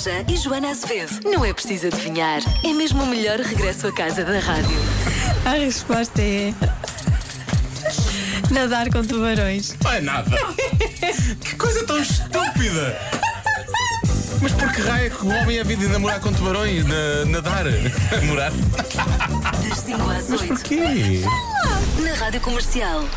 Beja 0.00 0.24
e 0.28 0.36
Joana 0.36 0.70
Azevedo. 0.70 1.20
Não 1.24 1.44
é 1.44 1.52
preciso 1.52 1.88
adivinhar, 1.88 2.40
é 2.64 2.72
mesmo 2.72 3.02
o 3.02 3.06
melhor 3.06 3.38
regresso 3.38 3.86
à 3.86 3.92
casa 3.92 4.24
da 4.24 4.38
rádio. 4.38 4.78
A 5.44 5.50
resposta 5.50 6.22
é. 6.22 6.54
Nadar 8.50 8.90
com 8.90 9.04
tubarões. 9.04 9.74
Não 9.82 9.92
é 9.92 10.00
nada. 10.00 10.30
que 11.40 11.54
coisa 11.56 11.84
tão 11.84 11.98
estúpida. 11.98 12.98
Mas 14.40 14.52
por 14.52 14.72
que 14.72 14.80
raio 14.80 15.06
é 15.06 15.10
que 15.10 15.22
o 15.24 15.28
homem 15.28 15.58
é 15.58 15.64
vida 15.64 15.86
de 15.86 15.92
namorar 15.92 16.20
com 16.20 16.32
tubarões? 16.32 16.84
Na, 16.86 17.24
nadar? 17.26 17.64
Namorar? 18.22 18.52
5 19.90 20.08
às 20.08 20.30
8 20.30 20.46
Porquê? 20.46 20.80
na 22.00 22.14
rádio 22.14 22.40
comercial. 22.40 23.08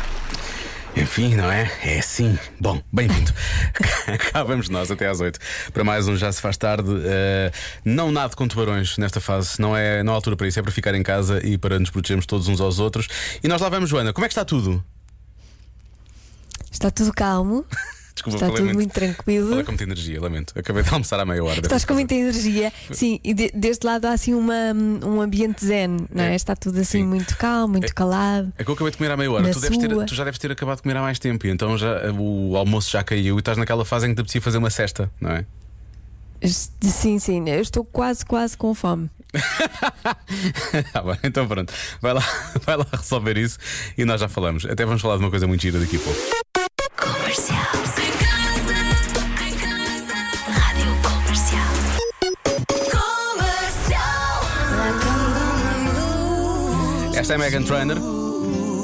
Enfim, 0.96 1.36
não 1.36 1.50
é? 1.50 1.70
É 1.84 2.00
assim. 2.00 2.36
Bom, 2.58 2.82
bem-vindo. 2.92 3.32
Cá 4.32 4.42
vamos 4.42 4.68
nós 4.68 4.90
até 4.90 5.06
às 5.06 5.20
8 5.20 5.38
para 5.72 5.84
mais 5.84 6.08
um 6.08 6.16
Já 6.16 6.32
Se 6.32 6.40
Faz 6.40 6.56
Tarde. 6.56 6.90
Eh, 7.04 7.52
não 7.84 8.10
nada 8.10 8.34
com 8.34 8.48
tubarões 8.48 8.98
nesta 8.98 9.20
fase, 9.20 9.60
não 9.60 9.76
é, 9.76 10.02
não 10.02 10.12
há 10.12 10.16
altura 10.16 10.36
para 10.36 10.48
isso, 10.48 10.58
é 10.58 10.62
para 10.62 10.72
ficar 10.72 10.96
em 10.96 11.02
casa 11.04 11.40
e 11.46 11.56
para 11.56 11.78
nos 11.78 11.90
protegermos 11.90 12.26
todos 12.26 12.48
uns 12.48 12.60
aos 12.60 12.80
outros. 12.80 13.06
E 13.40 13.46
nós 13.46 13.60
lá 13.60 13.68
vamos, 13.68 13.88
Joana. 13.88 14.12
Como 14.12 14.24
é 14.24 14.28
que 14.28 14.32
está 14.32 14.44
tudo? 14.44 14.84
Está 16.72 16.90
tudo 16.90 17.12
calmo. 17.12 17.64
Desculpa, 18.14 18.36
Está 18.36 18.48
tudo 18.56 18.72
muito 18.72 18.92
tranquilo. 18.92 19.48
Falei 19.48 19.64
com 19.64 19.72
muita 19.72 19.82
energia, 19.84 20.20
lamento. 20.20 20.54
Acabei 20.56 20.82
de 20.84 20.90
almoçar 20.92 21.18
à 21.18 21.24
meia 21.24 21.42
hora. 21.42 21.58
Estás 21.60 21.84
com 21.84 21.94
muita 21.94 22.14
energia. 22.14 22.72
Sim, 22.92 23.18
e 23.24 23.34
de- 23.34 23.50
deste 23.52 23.84
lado 23.84 24.04
há 24.06 24.12
assim 24.12 24.34
uma, 24.34 24.54
um 25.04 25.20
ambiente 25.20 25.64
zen, 25.66 26.06
não 26.14 26.22
é? 26.22 26.32
É. 26.32 26.34
Está 26.36 26.54
tudo 26.54 26.78
assim 26.78 27.00
Sim. 27.00 27.06
muito 27.06 27.36
calmo, 27.36 27.72
muito 27.72 27.92
calado. 27.92 28.52
É 28.56 28.62
que 28.62 28.70
eu 28.70 28.74
acabei 28.74 28.92
de 28.92 28.98
comer 28.98 29.10
à 29.10 29.16
meia 29.16 29.32
hora. 29.32 29.50
Tu, 29.50 29.58
deves 29.60 29.78
ter- 29.78 30.04
tu 30.06 30.14
já 30.14 30.22
deves 30.24 30.38
ter 30.38 30.50
acabado 30.52 30.76
de 30.76 30.82
comer 30.82 30.96
há 30.96 31.02
mais 31.02 31.18
tempo, 31.18 31.44
e 31.46 31.50
então 31.50 31.76
já, 31.76 32.12
o 32.12 32.56
almoço 32.56 32.88
já 32.90 33.02
caiu 33.02 33.36
e 33.36 33.38
estás 33.40 33.58
naquela 33.58 33.84
fase 33.84 34.06
em 34.06 34.10
que 34.10 34.14
te 34.14 34.20
apetecia 34.20 34.40
fazer 34.40 34.58
uma 34.58 34.70
cesta, 34.70 35.10
não 35.20 35.30
é? 35.30 35.44
Sim, 36.46 37.18
sim, 37.18 37.48
eu 37.48 37.60
estou 37.60 37.84
quase, 37.84 38.24
quase 38.24 38.56
com 38.56 38.74
fome. 38.74 39.10
Ah, 40.94 41.02
bem, 41.02 41.18
então 41.24 41.46
pronto. 41.48 41.72
Vai 42.00 42.12
lá, 42.14 42.22
vai 42.64 42.76
lá 42.76 42.86
resolver 42.92 43.36
isso 43.36 43.58
e 43.98 44.04
nós 44.04 44.20
já 44.20 44.28
falamos. 44.28 44.64
Até 44.66 44.84
vamos 44.84 45.02
falar 45.02 45.16
de 45.16 45.24
uma 45.24 45.30
coisa 45.30 45.46
muito 45.46 45.60
gira 45.62 45.78
daqui 45.80 45.96
a 45.96 46.00
pouco. 46.00 46.43
É 57.34 57.38
Megan 57.38 57.62
Trainer. 57.64 57.96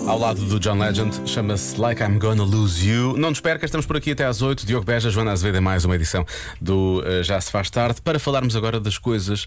Ao 0.09 0.19
lado 0.19 0.45
do 0.45 0.59
John 0.59 0.77
Legend, 0.79 1.29
chama-se 1.29 1.79
Like 1.81 2.03
I'm 2.03 2.19
Gonna 2.19 2.43
Lose 2.43 2.84
You. 2.89 3.17
Não 3.17 3.31
nos 3.31 3.39
perca, 3.41 3.65
estamos 3.65 3.87
por 3.87 3.97
aqui 3.97 4.11
até 4.11 4.25
às 4.25 4.42
8. 4.42 4.67
Diogo 4.67 4.84
Beja, 4.84 5.09
Joana 5.09 5.31
Azevedo, 5.31 5.59
em 5.59 5.61
mais 5.61 5.84
uma 5.84 5.95
edição 5.95 6.27
do 6.61 7.01
eh, 7.07 7.23
Já 7.23 7.41
Se 7.41 7.51
Faz 7.53 7.70
Tarde, 7.70 8.01
para 8.03 8.19
falarmos 8.19 8.57
agora 8.57 8.81
das 8.81 8.98
coisas 8.98 9.47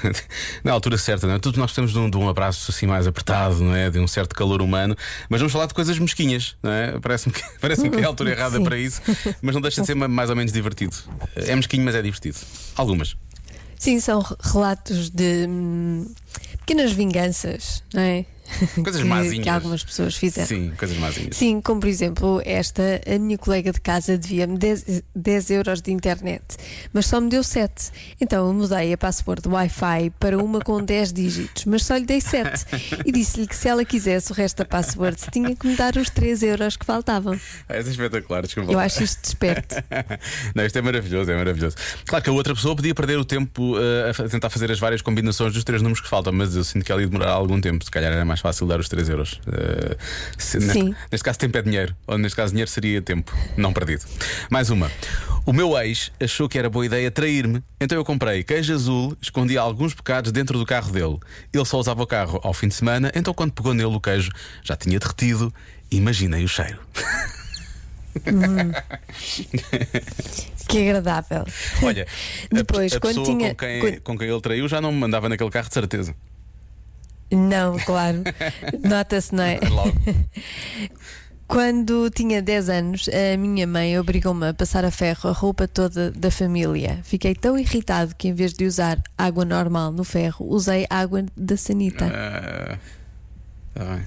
na 0.64 0.72
altura 0.72 0.96
certa, 0.96 1.26
não 1.26 1.34
é? 1.34 1.38
Todos 1.38 1.58
nós 1.58 1.72
temos 1.74 1.92
de 1.92 1.98
um, 1.98 2.08
de 2.08 2.16
um 2.16 2.28
abraço 2.30 2.70
assim 2.70 2.86
mais 2.86 3.06
apertado, 3.06 3.60
não 3.62 3.74
é? 3.74 3.90
De 3.90 3.98
um 3.98 4.06
certo 4.08 4.34
calor 4.34 4.62
humano, 4.62 4.96
mas 5.28 5.40
vamos 5.40 5.52
falar 5.52 5.66
de 5.66 5.74
coisas 5.74 5.98
mesquinhas, 5.98 6.56
não 6.62 6.70
é? 6.72 6.98
Parece-me 6.98 7.34
que, 7.34 7.42
parece 7.60 7.88
que 7.90 7.96
é 7.98 8.04
a 8.04 8.06
altura 8.06 8.30
errada 8.30 8.56
Sim. 8.56 8.64
para 8.64 8.78
isso, 8.78 9.02
mas 9.42 9.54
não 9.54 9.60
deixa 9.60 9.82
de 9.82 9.86
ser 9.86 9.94
ma- 9.94 10.08
mais 10.08 10.30
ou 10.30 10.36
menos 10.36 10.50
divertido. 10.52 10.96
É 11.36 11.54
mesquinho, 11.54 11.84
mas 11.84 11.94
é 11.94 12.00
divertido. 12.00 12.38
Algumas. 12.74 13.16
Sim, 13.78 13.98
são 13.98 14.20
re- 14.20 14.36
relatos 14.42 15.08
de 15.10 15.46
hum, 15.48 16.06
pequenas 16.60 16.92
vinganças, 16.92 17.82
não 17.92 18.02
é? 18.02 18.24
Coisas 18.82 19.02
que, 19.02 19.08
mazinhas. 19.08 19.44
que 19.44 19.48
algumas 19.48 19.84
pessoas 19.84 20.16
fizeram. 20.16 20.48
Sim, 20.48 20.72
coisas 20.76 20.96
mazinhas. 20.96 21.36
Sim, 21.36 21.60
como 21.60 21.80
por 21.80 21.88
exemplo, 21.88 22.42
esta, 22.44 23.00
a 23.06 23.18
minha 23.18 23.38
colega 23.38 23.72
de 23.72 23.80
casa 23.80 24.18
devia-me 24.18 24.58
10, 24.58 25.02
10 25.14 25.50
euros 25.50 25.82
de 25.82 25.92
internet, 25.92 26.44
mas 26.92 27.06
só 27.06 27.20
me 27.20 27.28
deu 27.28 27.42
7. 27.42 27.90
Então 28.20 28.46
eu 28.46 28.54
mudei 28.54 28.92
a 28.92 28.98
password 28.98 29.48
Wi-Fi 29.48 30.10
para 30.18 30.38
uma 30.38 30.60
com 30.60 30.82
10 30.82 31.12
dígitos, 31.12 31.64
mas 31.64 31.84
só 31.84 31.96
lhe 31.96 32.06
dei 32.06 32.20
7. 32.20 32.66
E 33.04 33.12
disse-lhe 33.12 33.46
que 33.46 33.56
se 33.56 33.68
ela 33.68 33.84
quisesse 33.84 34.32
o 34.32 34.34
resto 34.34 34.58
da 34.58 34.64
password, 34.64 35.16
tinha 35.32 35.54
que 35.54 35.66
me 35.66 35.76
dar 35.76 35.96
os 35.96 36.10
3 36.10 36.42
euros 36.42 36.76
que 36.76 36.84
faltavam. 36.84 37.38
Ah, 37.68 37.76
é 37.76 37.80
espetacular, 37.80 38.42
desculpa. 38.42 38.72
Eu 38.72 38.78
acho 38.78 39.02
isto 39.02 39.20
desperto. 39.22 39.76
Não, 40.54 40.64
isto 40.64 40.76
é 40.76 40.82
maravilhoso, 40.82 41.30
é 41.30 41.36
maravilhoso. 41.36 41.76
Claro 42.06 42.24
que 42.24 42.30
a 42.30 42.32
outra 42.32 42.54
pessoa 42.54 42.74
podia 42.74 42.94
perder 42.94 43.18
o 43.18 43.24
tempo 43.24 43.76
eh, 43.78 44.10
a 44.10 44.28
tentar 44.28 44.50
fazer 44.50 44.70
as 44.70 44.78
várias 44.78 45.02
combinações 45.02 45.52
dos 45.52 45.64
três 45.64 45.82
números 45.82 46.00
que 46.00 46.08
faltam, 46.08 46.32
mas 46.32 46.54
eu 46.54 46.64
sinto 46.64 46.84
que 46.84 46.92
ela 46.92 47.00
ia 47.00 47.08
demorar 47.08 47.30
algum 47.32 47.60
tempo. 47.60 47.84
Se 47.84 47.90
calhar 47.90 48.12
era 48.12 48.24
mais 48.24 48.39
fácil 48.40 48.66
dar 48.66 48.80
os 48.80 48.88
3 48.88 49.08
euros. 49.08 49.40
Eh, 49.46 49.96
se- 50.38 50.58
neste, 50.58 50.72
Sim. 50.72 50.94
neste 51.10 51.24
caso, 51.24 51.38
tempo 51.38 51.56
é 51.58 51.62
dinheiro, 51.62 51.94
ou 52.06 52.18
neste 52.18 52.36
caso, 52.36 52.52
dinheiro 52.52 52.70
seria 52.70 53.00
tempo, 53.02 53.32
não 53.56 53.72
perdido. 53.72 54.04
Mais 54.50 54.70
uma. 54.70 54.90
O 55.46 55.52
meu 55.52 55.76
ex 55.78 56.12
achou 56.20 56.48
que 56.48 56.58
era 56.58 56.68
boa 56.68 56.84
ideia 56.84 57.10
trair-me, 57.10 57.62
então 57.80 57.96
eu 57.96 58.04
comprei 58.04 58.42
queijo 58.44 58.72
azul, 58.74 59.16
escondi 59.22 59.56
alguns 59.56 59.94
bocados 59.94 60.30
dentro 60.32 60.58
do 60.58 60.66
carro 60.66 60.92
dele. 60.92 61.18
Ele 61.52 61.64
só 61.64 61.78
usava 61.78 62.02
o 62.02 62.06
carro 62.06 62.38
ao 62.42 62.52
fim 62.52 62.68
de 62.68 62.74
semana, 62.74 63.10
então 63.14 63.32
quando 63.32 63.52
pegou 63.52 63.72
nele 63.74 63.94
o 63.94 64.00
queijo 64.00 64.30
já 64.62 64.76
tinha 64.76 64.98
derretido. 64.98 65.52
Imaginei 65.90 66.44
o 66.44 66.48
cheiro. 66.48 66.78
Que 70.68 70.88
agradável. 70.88 71.44
Olha, 71.82 72.04
a- 72.50 72.54
Depois, 72.54 72.92
a, 72.92 73.00
quando 73.00 73.16
pessoa 73.20 73.26
tinha- 73.38 73.50
com, 73.50 73.56
quem, 73.56 73.80
quando- 73.80 74.00
com 74.02 74.18
quem 74.18 74.28
ele 74.28 74.40
traiu 74.40 74.68
já 74.68 74.80
não 74.80 74.92
me 74.92 74.98
mandava 74.98 75.28
naquele 75.28 75.50
carro 75.50 75.68
de 75.68 75.74
certeza. 75.74 76.14
Não, 77.30 77.78
claro. 77.78 78.18
Nota-se, 78.82 79.34
não 79.34 79.44
é? 79.44 79.58
Logo. 79.68 79.92
Quando 81.46 82.08
tinha 82.10 82.40
10 82.40 82.68
anos, 82.68 83.08
a 83.08 83.36
minha 83.36 83.66
mãe 83.66 83.98
obrigou-me 83.98 84.48
a 84.50 84.54
passar 84.54 84.84
a 84.84 84.90
ferro 84.90 85.28
a 85.28 85.32
roupa 85.32 85.66
toda 85.66 86.12
da 86.12 86.30
família. 86.30 87.00
Fiquei 87.02 87.34
tão 87.34 87.58
irritado 87.58 88.14
que, 88.14 88.28
em 88.28 88.32
vez 88.34 88.52
de 88.52 88.64
usar 88.64 89.02
água 89.18 89.44
normal 89.44 89.90
no 89.90 90.04
ferro, 90.04 90.46
usei 90.48 90.86
água 90.88 91.24
da 91.36 91.56
sanita. 91.56 92.06
Ah, 92.14 92.78
tá 93.74 93.84
bem. 93.84 94.06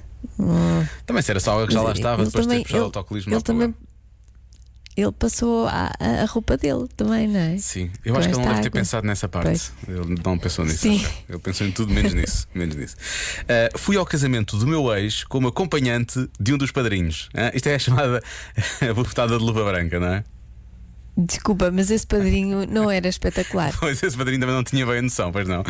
Também 1.05 1.21
se 1.21 1.31
era 1.31 1.39
só 1.41 1.51
algo 1.51 1.67
que 1.67 1.73
já 1.73 1.81
lá 1.81 1.89
Mas 1.89 1.97
estava, 1.99 2.23
depois 2.23 2.47
de 2.47 2.53
ter 2.55 2.61
puxado 2.61 2.75
o 2.75 2.77
ele- 2.79 2.85
autocolismo. 2.85 3.33
ele 3.33 3.41
também 3.41 3.75
ele 4.95 5.11
passou 5.11 5.67
a, 5.67 5.91
a- 5.99 6.25
roupa 6.25 6.55
dele 6.57 6.87
também, 6.95 7.27
não 7.27 7.39
é? 7.39 7.57
Sim, 7.57 7.89
eu 8.05 8.13
com 8.13 8.19
acho 8.19 8.29
que 8.29 8.35
ele 8.35 8.41
não 8.41 8.49
deve 8.49 8.61
ter 8.61 8.67
água. 8.67 8.79
pensado 8.79 9.07
nessa 9.07 9.27
parte. 9.27 9.47
Pois. 9.47 9.73
Ele 9.87 10.15
não 10.23 10.37
pensou 10.37 10.63
nisso. 10.65 10.77
Sim. 10.79 11.05
Ele 11.27 11.39
pensou 11.39 11.65
em 11.67 11.71
tudo 11.71 11.93
menos 11.93 12.13
nisso. 12.13 12.47
Menos 12.53 12.75
nisso. 12.75 12.95
Ah, 13.47 13.77
fui 13.77 13.97
ao 13.97 14.05
casamento 14.05 14.57
do 14.57 14.67
meu 14.67 14.93
ex 14.95 15.23
como 15.23 15.47
acompanhante 15.47 16.29
de 16.39 16.53
um 16.53 16.57
dos 16.57 16.71
padrinhos. 16.71 17.29
Ah, 17.33 17.51
isto 17.53 17.67
é 17.67 17.75
a 17.75 17.79
chamada 17.79 18.21
bufetada 18.95 19.37
de 19.37 19.43
luva 19.43 19.63
branca, 19.65 19.99
não 19.99 20.07
é? 20.07 20.23
Desculpa, 21.15 21.69
mas 21.69 21.91
esse 21.91 22.07
padrinho 22.07 22.65
não 22.67 22.89
era 22.89 23.07
espetacular. 23.07 23.71
Pois 23.79 24.01
esse 24.01 24.17
padrinho 24.17 24.39
também 24.39 24.55
não 24.55 24.63
tinha 24.63 24.83
bem 24.85 24.97
a 24.97 25.01
noção, 25.03 25.31
pois 25.31 25.47
não. 25.47 25.63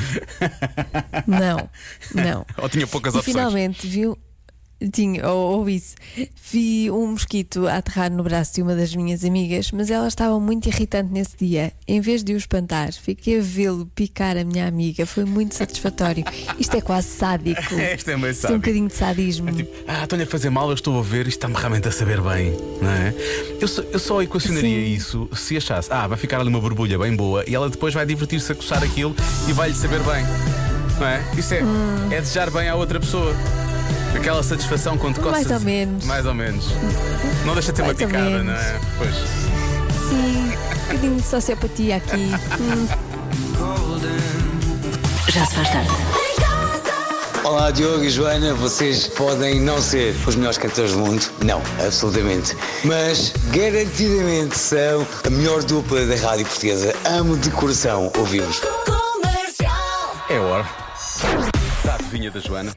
Não, 1.27 1.69
não. 2.15 2.45
Ou 2.57 2.69
tinha 2.69 2.87
poucas 2.87 3.13
E 3.13 3.17
opções. 3.17 3.35
finalmente 3.35 3.85
viu. 3.87 4.17
Tinha, 4.91 5.27
ou, 5.29 5.59
ou 5.59 5.69
isso. 5.69 5.95
Vi 6.51 6.89
um 6.91 7.07
mosquito 7.07 7.67
a 7.67 7.77
aterrar 7.77 8.11
no 8.11 8.23
braço 8.23 8.53
de 8.55 8.61
uma 8.61 8.75
das 8.75 8.93
minhas 8.95 9.23
amigas, 9.23 9.71
mas 9.71 9.89
ela 9.89 10.07
estava 10.07 10.39
muito 10.39 10.67
irritante 10.67 11.11
nesse 11.11 11.37
dia. 11.37 11.71
Em 11.87 12.01
vez 12.01 12.23
de 12.23 12.33
o 12.33 12.37
espantar, 12.37 12.91
fiquei 12.93 13.39
a 13.39 13.41
vê-lo 13.41 13.85
picar 13.95 14.37
a 14.37 14.43
minha 14.43 14.67
amiga. 14.67 15.05
Foi 15.05 15.25
muito 15.25 15.55
satisfatório. 15.55 16.23
Isto 16.59 16.77
é 16.77 16.81
quase 16.81 17.07
sádico. 17.07 17.61
Isto 17.95 18.11
é 18.11 18.17
meio 18.17 18.31
Isto 18.31 18.45
é 18.47 18.49
um 18.49 18.51
sádico. 18.51 18.59
bocadinho 18.59 18.87
de 18.87 18.93
sadismo. 18.95 19.51
Tipo, 19.53 19.71
ah, 19.87 20.03
estou-lhe 20.03 20.23
a 20.23 20.27
fazer 20.27 20.49
mal, 20.49 20.67
eu 20.69 20.73
estou 20.75 20.97
a 20.99 21.01
ver, 21.01 21.27
isto 21.27 21.37
está-me 21.37 21.55
realmente 21.55 21.87
a 21.87 21.91
saber 21.91 22.21
bem, 22.21 22.51
não 22.81 22.89
é? 22.89 23.13
Eu 23.59 23.67
só, 23.67 23.81
eu 23.83 23.99
só 23.99 24.21
equacionaria 24.21 24.85
Sim. 24.85 24.93
isso 24.93 25.29
se 25.33 25.57
achasse, 25.57 25.87
ah, 25.91 26.07
vai 26.07 26.17
ficar 26.17 26.39
ali 26.39 26.49
uma 26.49 26.59
borbulha 26.59 26.97
bem 26.97 27.15
boa 27.15 27.43
e 27.47 27.55
ela 27.55 27.69
depois 27.69 27.93
vai 27.93 28.05
divertir-se 28.05 28.51
a 28.51 28.55
coçar 28.55 28.83
aquilo 28.83 29.15
e 29.47 29.53
vai-lhe 29.53 29.75
saber 29.75 29.99
bem, 29.99 30.23
não 30.99 31.07
é? 31.07 31.21
Isso 31.37 31.53
é, 31.53 31.63
Hum. 31.63 32.11
é 32.11 32.19
desejar 32.21 32.49
bem 32.51 32.67
à 32.69 32.75
outra 32.75 32.99
pessoa. 32.99 33.33
Aquela 34.15 34.43
satisfação 34.43 34.97
quando 34.97 35.19
coças. 35.19 35.31
Mais 35.31 35.51
ou 35.51 35.59
menos. 35.59 36.05
Mais 36.05 36.25
ou 36.25 36.33
menos. 36.33 36.65
Não 37.45 37.53
deixa 37.53 37.71
de 37.71 37.75
ter 37.77 37.81
uma 37.81 37.93
Mais 37.93 38.01
ou 38.01 38.07
picada, 38.07 38.29
menos. 38.29 38.45
não 38.45 38.53
é? 38.53 38.79
Pois. 38.97 39.15
Sim, 40.09 40.53
um 40.53 40.81
bocadinho 40.87 41.15
de 41.17 41.23
sociopatia 41.23 41.95
aqui. 41.97 42.31
Hum. 42.59 42.87
Já 45.31 45.45
se 45.45 45.55
faz 45.55 45.69
tarde. 45.69 45.89
Olá 47.43 47.71
Diogo 47.71 48.03
e 48.05 48.09
Joana, 48.09 48.53
vocês 48.53 49.07
podem 49.07 49.59
não 49.59 49.81
ser 49.81 50.15
os 50.25 50.35
melhores 50.35 50.57
cantores 50.57 50.93
do 50.93 50.99
mundo, 50.99 51.29
não, 51.43 51.61
absolutamente, 51.85 52.55
mas 52.85 53.33
garantidamente 53.51 54.57
são 54.57 55.05
a 55.25 55.29
melhor 55.29 55.61
dupla 55.63 56.05
da 56.05 56.15
rádio 56.15 56.45
portuguesa. 56.45 56.95
Amo 57.03 57.35
de 57.35 57.51
coração 57.51 58.09
ouvir-vos. 58.17 58.61
É 60.29 60.39
hora. 60.39 60.65
Está 61.77 61.91
a 61.91 61.95
adivinha 61.95 62.31
da 62.31 62.39
Joana. 62.39 62.73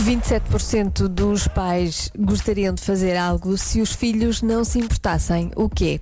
27% 0.00 1.08
dos 1.08 1.46
pais 1.48 2.10
gostariam 2.18 2.74
de 2.74 2.82
fazer 2.82 3.16
algo 3.16 3.56
se 3.58 3.80
os 3.80 3.92
filhos 3.92 4.42
não 4.42 4.64
se 4.64 4.78
importassem. 4.78 5.50
O 5.54 5.68
quê? 5.68 6.00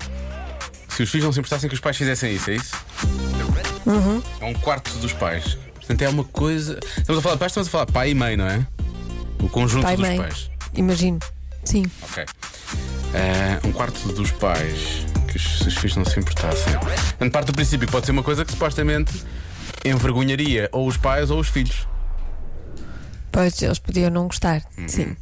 Se 0.89 1.03
os 1.03 1.11
filhos 1.11 1.25
não 1.25 1.33
se 1.33 1.41
importassem 1.41 1.69
que 1.69 1.75
os 1.75 1.81
pais 1.81 1.97
fizessem 1.97 2.35
isso, 2.35 2.51
é 2.51 2.55
isso? 2.55 2.77
Uhum. 3.87 4.23
É 4.41 4.45
um 4.47 4.55
quarto 4.55 4.91
dos 4.99 5.13
pais. 5.13 5.59
Portanto, 5.75 6.03
é 6.03 6.09
uma 6.09 6.25
coisa. 6.25 6.79
Estamos 6.97 7.19
a 7.19 7.23
falar 7.23 7.35
de 7.35 7.41
pais, 7.41 7.51
estamos 7.51 7.69
a 7.69 7.71
falar 7.71 7.87
pai 7.87 8.11
e 8.11 8.15
mãe, 8.15 8.37
não 8.37 8.47
é? 8.47 8.65
O 9.43 9.49
conjunto 9.49 9.83
Pai 9.83 9.95
e 9.95 9.97
dos 9.97 10.07
mãe. 10.07 10.19
pais. 10.19 10.51
Imagino. 10.75 11.19
Sim. 11.65 11.85
Ok. 12.03 12.25
Eh, 13.15 13.61
um 13.65 13.73
quarto 13.73 14.01
dos 14.13 14.31
pais 14.33 15.05
que 15.27 15.37
os 15.37 15.59
seus 15.59 15.75
filhos 15.75 15.97
não 15.97 16.05
se 16.05 16.19
importassem. 16.21 16.73
Portanto, 16.75 17.33
parte 17.33 17.47
do 17.47 17.53
princípio 17.55 17.87
que 17.87 17.93
pode 17.93 18.07
ser 18.07 18.13
uma 18.13 18.23
coisa 18.23 18.45
que 18.45 18.53
supostamente 18.53 19.13
envergonharia 19.85 20.69
ou 20.73 20.87
os 20.87 20.97
pais 20.97 21.31
ou 21.31 21.41
os 21.41 21.49
filhos. 21.49 21.89
Pois 23.31 23.61
eles 23.63 23.79
podiam 23.79 24.11
não 24.11 24.27
gostar. 24.27 24.63
Uhum. 24.77 24.89
Sim. 24.89 25.17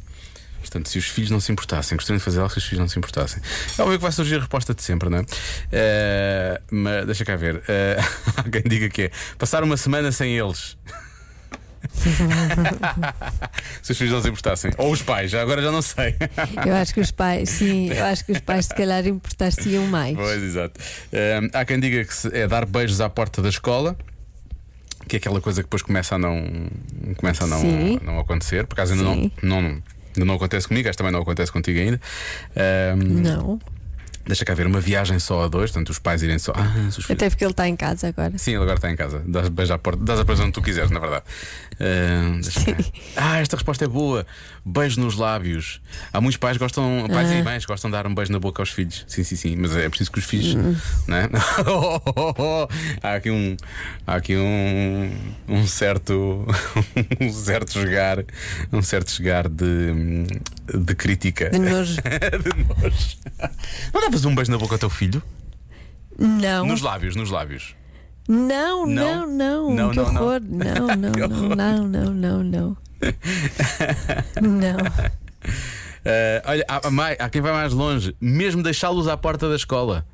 Portanto, 0.59 0.89
se 0.89 0.97
os 0.97 1.05
filhos 1.05 1.31
não 1.31 1.39
se 1.39 1.51
importassem, 1.51 1.95
gostariam 1.95 2.17
de 2.17 2.23
fazer 2.23 2.39
algo 2.39 2.51
se 2.51 2.57
os 2.57 2.65
filhos 2.65 2.79
não 2.79 2.87
se 2.87 2.97
importassem. 2.99 3.41
É 3.77 3.81
óbvio 3.81 3.97
que 3.97 4.03
vai 4.03 4.11
surgir 4.11 4.35
a 4.35 4.39
resposta 4.39 4.73
de 4.73 4.83
sempre, 4.83 5.09
não 5.09 5.19
é? 5.19 5.25
Eh, 5.71 6.61
mas 6.69 7.05
deixa 7.05 7.23
cá 7.25 7.35
ver. 7.35 7.63
Há 8.35 8.43
quem 8.43 8.63
diga 8.63 8.89
que 8.89 9.03
é 9.03 9.11
passar 9.37 9.63
uma 9.63 9.77
semana 9.77 10.11
sem 10.11 10.37
eles. 10.37 10.77
se 13.81 13.91
os 13.93 13.97
filhos 13.97 14.13
não 14.13 14.21
se 14.21 14.27
importassem. 14.27 14.71
Ou 14.77 14.91
os 14.91 15.01
pais, 15.01 15.33
agora 15.33 15.61
já 15.61 15.71
não 15.71 15.81
sei. 15.81 16.15
Eu 16.65 16.75
acho 16.75 16.93
que 16.93 16.99
os 16.99 17.11
pais, 17.11 17.49
sim, 17.49 17.89
eu 17.91 18.05
acho 18.05 18.25
que 18.25 18.33
os 18.33 18.39
pais 18.39 18.65
se 18.65 18.75
calhar 18.75 19.05
importar-se-iam 19.07 19.87
mais. 19.87 20.15
Pois, 20.15 20.43
exato. 20.43 20.79
Eh, 21.11 21.39
há 21.53 21.65
quem 21.65 21.79
diga 21.79 22.03
que 22.03 22.13
é 22.33 22.47
dar 22.47 22.65
beijos 22.65 22.99
à 23.01 23.09
porta 23.09 23.41
da 23.41 23.49
escola. 23.49 23.97
Que 25.07 25.15
é 25.15 25.19
aquela 25.19 25.41
coisa 25.41 25.61
que 25.61 25.65
depois 25.67 25.81
começa 25.81 26.15
a 26.15 26.19
não, 26.19 26.43
começa 27.17 27.43
a 27.43 27.47
não, 27.47 27.59
Sim. 27.59 27.99
não 28.03 28.19
acontecer. 28.19 28.65
Por 28.67 28.73
acaso 28.75 28.93
ainda 28.93 29.03
não, 29.05 29.13
Sim. 29.15 29.31
não, 29.41 29.57
ainda 29.57 30.25
não 30.25 30.35
acontece 30.35 30.67
comigo, 30.67 30.87
esta 30.87 30.99
também 31.03 31.13
não 31.13 31.21
acontece 31.21 31.51
contigo 31.51 31.79
ainda. 31.79 31.99
Eh, 32.55 32.93
Não. 32.95 33.59
Deixa 34.29 34.45
cá 34.45 34.53
ver, 34.53 34.67
uma 34.67 34.79
viagem 34.79 35.17
só 35.17 35.45
a 35.45 35.47
dois, 35.47 35.71
portanto 35.71 35.89
os 35.89 35.97
pais 35.97 36.21
irem 36.21 36.37
só. 36.37 36.53
Ah, 36.55 36.71
Até 37.09 37.31
porque 37.31 37.43
ele 37.43 37.49
está 37.49 37.67
em 37.67 37.75
casa 37.75 38.09
agora. 38.09 38.37
Sim, 38.37 38.51
ele 38.51 38.61
agora 38.61 38.75
está 38.75 38.91
em 38.91 38.95
casa. 38.95 39.23
Dás 39.25 39.49
beijo 39.49 39.73
à 39.73 39.79
porta, 39.79 40.03
dás 40.03 40.19
a 40.19 40.23
beijo 40.23 40.43
onde 40.43 40.51
tu 40.51 40.61
quiseres, 40.61 40.91
na 40.91 40.99
verdade. 40.99 41.23
Ah, 41.79 42.39
cá. 42.63 42.83
Ah, 43.15 43.39
esta 43.39 43.55
resposta 43.55 43.85
é 43.85 43.87
boa. 43.87 44.27
Beijo 44.63 45.01
nos 45.01 45.15
lábios. 45.15 45.81
Há 46.13 46.21
muitos 46.21 46.37
pais 46.37 46.57
gostam, 46.57 47.07
pais 47.11 47.31
e 47.31 47.41
mães 47.41 47.65
gostam 47.65 47.89
de 47.89 47.97
dar 47.97 48.05
um 48.05 48.13
beijo 48.13 48.31
na 48.31 48.37
boca 48.37 48.61
aos 48.61 48.69
filhos. 48.69 49.03
Sim, 49.07 49.23
sim, 49.23 49.35
sim. 49.35 49.55
Mas 49.55 49.75
é 49.75 49.89
preciso 49.89 50.11
que 50.11 50.19
os 50.19 50.25
filhos. 50.25 50.53
Não 51.07 51.17
é? 51.17 51.27
há 53.01 53.15
aqui 53.15 53.31
um. 53.31 53.57
Há 54.05 54.15
aqui 54.15 54.37
um. 54.37 55.11
Um 55.47 55.65
certo. 55.65 56.45
Um 57.19 57.31
certo 57.31 57.71
chegar. 57.73 58.23
Um 58.71 58.81
certo 58.83 59.11
chegar 59.11 59.49
de. 59.49 60.27
De 60.73 60.95
crítica. 60.95 61.49
De 61.49 61.59
nojo. 61.59 61.95
de 62.01 62.81
nojo. 62.81 63.17
Não 63.93 64.01
davas 64.01 64.25
um 64.25 64.35
beijo 64.35 64.51
na 64.51 64.57
boca 64.57 64.75
ao 64.75 64.79
teu 64.79 64.89
filho? 64.89 65.21
Não. 66.17 66.65
Nos 66.65 66.81
lábios, 66.81 67.15
nos 67.15 67.29
lábios. 67.29 67.75
Não, 68.27 68.85
Não? 68.85 69.25
não, 69.27 69.27
não. 69.27 69.75
Não, 69.75 69.89
que 69.89 69.95
não, 69.95 70.13
não. 70.13 70.21
horror. 70.21 70.41
Não, 70.49 70.87
não, 70.95 71.09
horror. 71.09 71.55
não, 71.55 71.87
não, 71.87 72.13
não, 72.13 72.43
não. 72.43 72.77
Não. 74.41 74.77
Uh, 74.79 76.41
olha, 76.45 76.65
há, 76.67 77.25
há 77.25 77.29
quem 77.29 77.41
vai 77.41 77.53
mais 77.53 77.73
longe, 77.73 78.15
mesmo 78.21 78.61
deixá-los 78.61 79.07
à 79.07 79.17
porta 79.17 79.49
da 79.49 79.55
escola. 79.55 80.05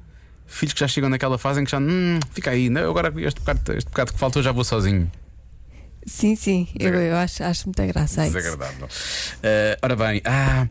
Filhos 0.47 0.73
que 0.73 0.79
já 0.79 0.87
chegam 0.87 1.09
naquela 1.09 1.37
fase 1.37 1.59
em 1.59 1.65
que 1.65 1.71
já, 1.71 1.79
hum, 1.79 2.19
fica 2.31 2.51
aí, 2.51 2.69
não, 2.69 2.89
agora 2.89 3.11
este 3.17 3.39
bocado, 3.39 3.73
este 3.73 3.89
bocado 3.89 4.13
que 4.13 4.19
faltou 4.19 4.43
já 4.43 4.51
vou 4.51 4.63
sozinho. 4.63 5.11
Sim, 6.05 6.35
sim, 6.35 6.67
eu, 6.79 6.93
eu 6.93 7.15
acho, 7.17 7.43
acho 7.43 7.65
muita 7.65 7.85
graça 7.87 8.21
a 8.21 8.27
isso. 8.27 8.37
Desagradável. 8.37 8.85
Uh, 8.87 9.77
ora 9.81 9.95
bem, 9.95 10.21
ah, 10.23 10.67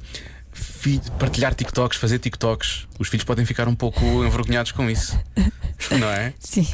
fi- 0.53 1.01
partilhar 1.19 1.55
TikToks, 1.55 1.99
fazer 1.99 2.19
TikToks. 2.21 2.87
Os 2.99 3.09
filhos 3.09 3.25
podem 3.25 3.45
ficar 3.45 3.67
um 3.67 3.75
pouco 3.75 4.05
envergonhados 4.25 4.71
com 4.73 4.89
isso, 4.89 5.19
não 5.99 6.09
é? 6.09 6.33
Sim. 6.39 6.67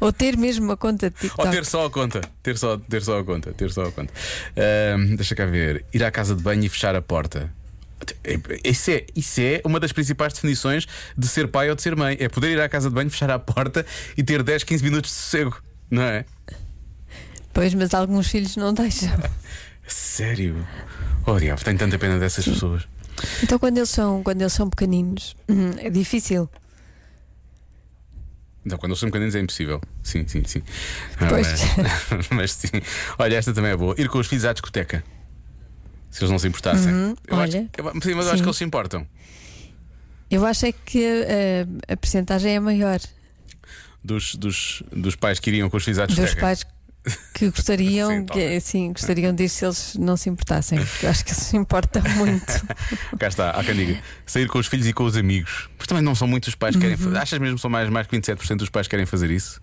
Ou 0.00 0.10
ter 0.12 0.36
mesmo 0.38 0.64
uma 0.64 0.76
conta 0.76 1.10
de 1.10 1.16
Ou 1.16 1.20
TikTok. 1.28 1.50
ter 1.50 1.64
só 1.66 1.84
a 1.86 1.90
conta, 1.90 2.20
ter 2.42 2.56
só, 2.56 2.78
ter 2.78 3.02
só 3.02 3.18
a 3.18 3.24
conta, 3.24 3.52
ter 3.52 3.70
só 3.70 3.82
a 3.84 3.92
conta. 3.92 4.12
Ahm, 4.56 5.14
deixa 5.16 5.34
cá 5.34 5.44
ver. 5.44 5.84
Ir 5.92 6.02
à 6.02 6.10
casa 6.10 6.34
de 6.34 6.42
banho 6.42 6.64
e 6.64 6.68
fechar 6.68 6.96
a 6.96 7.02
porta. 7.02 7.52
Isso 8.64 8.90
é, 8.90 9.04
isso 9.14 9.40
é 9.40 9.60
uma 9.66 9.78
das 9.78 9.92
principais 9.92 10.32
definições 10.32 10.86
de 11.16 11.28
ser 11.28 11.48
pai 11.48 11.68
ou 11.68 11.74
de 11.76 11.82
ser 11.82 11.94
mãe. 11.94 12.16
É 12.18 12.28
poder 12.28 12.52
ir 12.52 12.60
à 12.60 12.68
casa 12.68 12.88
de 12.88 12.94
banho, 12.94 13.10
fechar 13.10 13.30
a 13.30 13.38
porta 13.38 13.84
e 14.16 14.22
ter 14.22 14.42
10, 14.42 14.64
15 14.64 14.82
minutos 14.84 15.10
de 15.10 15.16
sossego, 15.16 15.60
não 15.90 16.02
é? 16.04 16.24
Pois, 17.58 17.74
mas 17.74 17.92
alguns 17.92 18.28
filhos 18.28 18.54
não 18.54 18.72
deixam. 18.72 19.10
Sério? 19.88 20.64
Oh, 21.26 21.36
diabo, 21.40 21.60
tenho 21.64 21.76
tanta 21.76 21.98
pena 21.98 22.16
dessas 22.16 22.44
pessoas. 22.44 22.86
Então 23.42 23.58
quando 23.58 23.78
eles 23.78 23.90
são, 23.90 24.22
quando 24.22 24.40
eles 24.42 24.52
são 24.52 24.70
pequeninos, 24.70 25.34
hum, 25.48 25.72
é 25.78 25.90
difícil. 25.90 26.48
Então, 28.64 28.78
quando 28.78 28.90
eles 28.92 29.00
são 29.00 29.08
pequeninos 29.08 29.34
é 29.34 29.40
impossível. 29.40 29.80
Sim, 30.04 30.24
sim, 30.28 30.44
sim. 30.46 30.62
Pois. 31.28 31.48
Mas, 32.10 32.28
mas 32.30 32.52
sim. 32.52 32.68
Olha, 33.18 33.34
esta 33.34 33.52
também 33.52 33.72
é 33.72 33.76
boa. 33.76 33.92
Ir 33.98 34.08
com 34.08 34.18
os 34.20 34.28
filhos 34.28 34.44
à 34.44 34.52
discoteca. 34.52 35.02
Se 36.12 36.20
eles 36.22 36.30
não 36.30 36.38
se 36.38 36.46
importassem. 36.46 36.92
eu 37.26 37.40
acho, 37.40 37.56
olha. 37.56 37.70
eu- 37.76 38.00
sim, 38.00 38.14
mas 38.14 38.26
eu 38.26 38.32
acho 38.32 38.36
Sim. 38.36 38.42
que 38.42 38.48
eles 38.48 38.56
se 38.56 38.64
importam. 38.64 39.04
Eu 40.30 40.46
acho 40.46 40.64
é 40.64 40.70
que 40.70 41.04
a, 41.88 41.92
a 41.92 41.96
percentagem 41.96 42.54
é 42.54 42.60
maior 42.60 43.00
Dos, 44.04 44.36
dos, 44.36 44.82
dos 44.92 45.16
pais 45.16 45.40
que 45.40 45.50
iriam 45.50 45.68
com 45.68 45.76
os 45.76 45.84
filhos 45.84 45.98
à 45.98 46.06
dos 46.06 46.14
discoteca. 46.14 46.40
pais 46.40 46.64
que 47.34 47.50
gostariam, 47.50 48.10
Sim, 48.10 48.20
que, 48.20 48.26
talvez. 48.26 48.64
sim, 48.64 48.92
gostariam 48.92 49.34
disso 49.34 49.56
se 49.56 49.64
eles 49.64 49.94
não 49.98 50.16
se 50.16 50.28
importassem. 50.30 50.78
Porque 50.84 51.06
eu 51.06 51.10
acho 51.10 51.24
que 51.24 51.30
eles 51.32 51.42
se 51.42 51.56
importam 51.56 52.02
muito. 52.16 52.66
Cá 53.18 53.28
está, 53.28 53.50
há 53.50 53.62
quem 53.64 53.74
diga. 53.74 54.00
Sair 54.26 54.46
com 54.48 54.58
os 54.58 54.66
filhos 54.66 54.86
e 54.86 54.92
com 54.92 55.04
os 55.04 55.16
amigos. 55.16 55.68
Mas 55.78 55.86
também 55.86 56.02
não 56.02 56.14
são 56.14 56.26
muitos 56.28 56.48
os 56.48 56.54
pais 56.54 56.74
que 56.74 56.80
querem 56.80 56.96
Uhum. 56.96 57.02
fazer. 57.04 57.18
Achas 57.18 57.38
mesmo 57.38 57.56
que 57.56 57.62
são 57.62 57.70
mais, 57.70 57.88
mais 57.90 58.06
que 58.06 58.16
27% 58.16 58.56
dos 58.56 58.68
pais 58.70 58.86
que 58.86 58.90
querem 58.90 59.06
fazer 59.06 59.30
isso? 59.30 59.60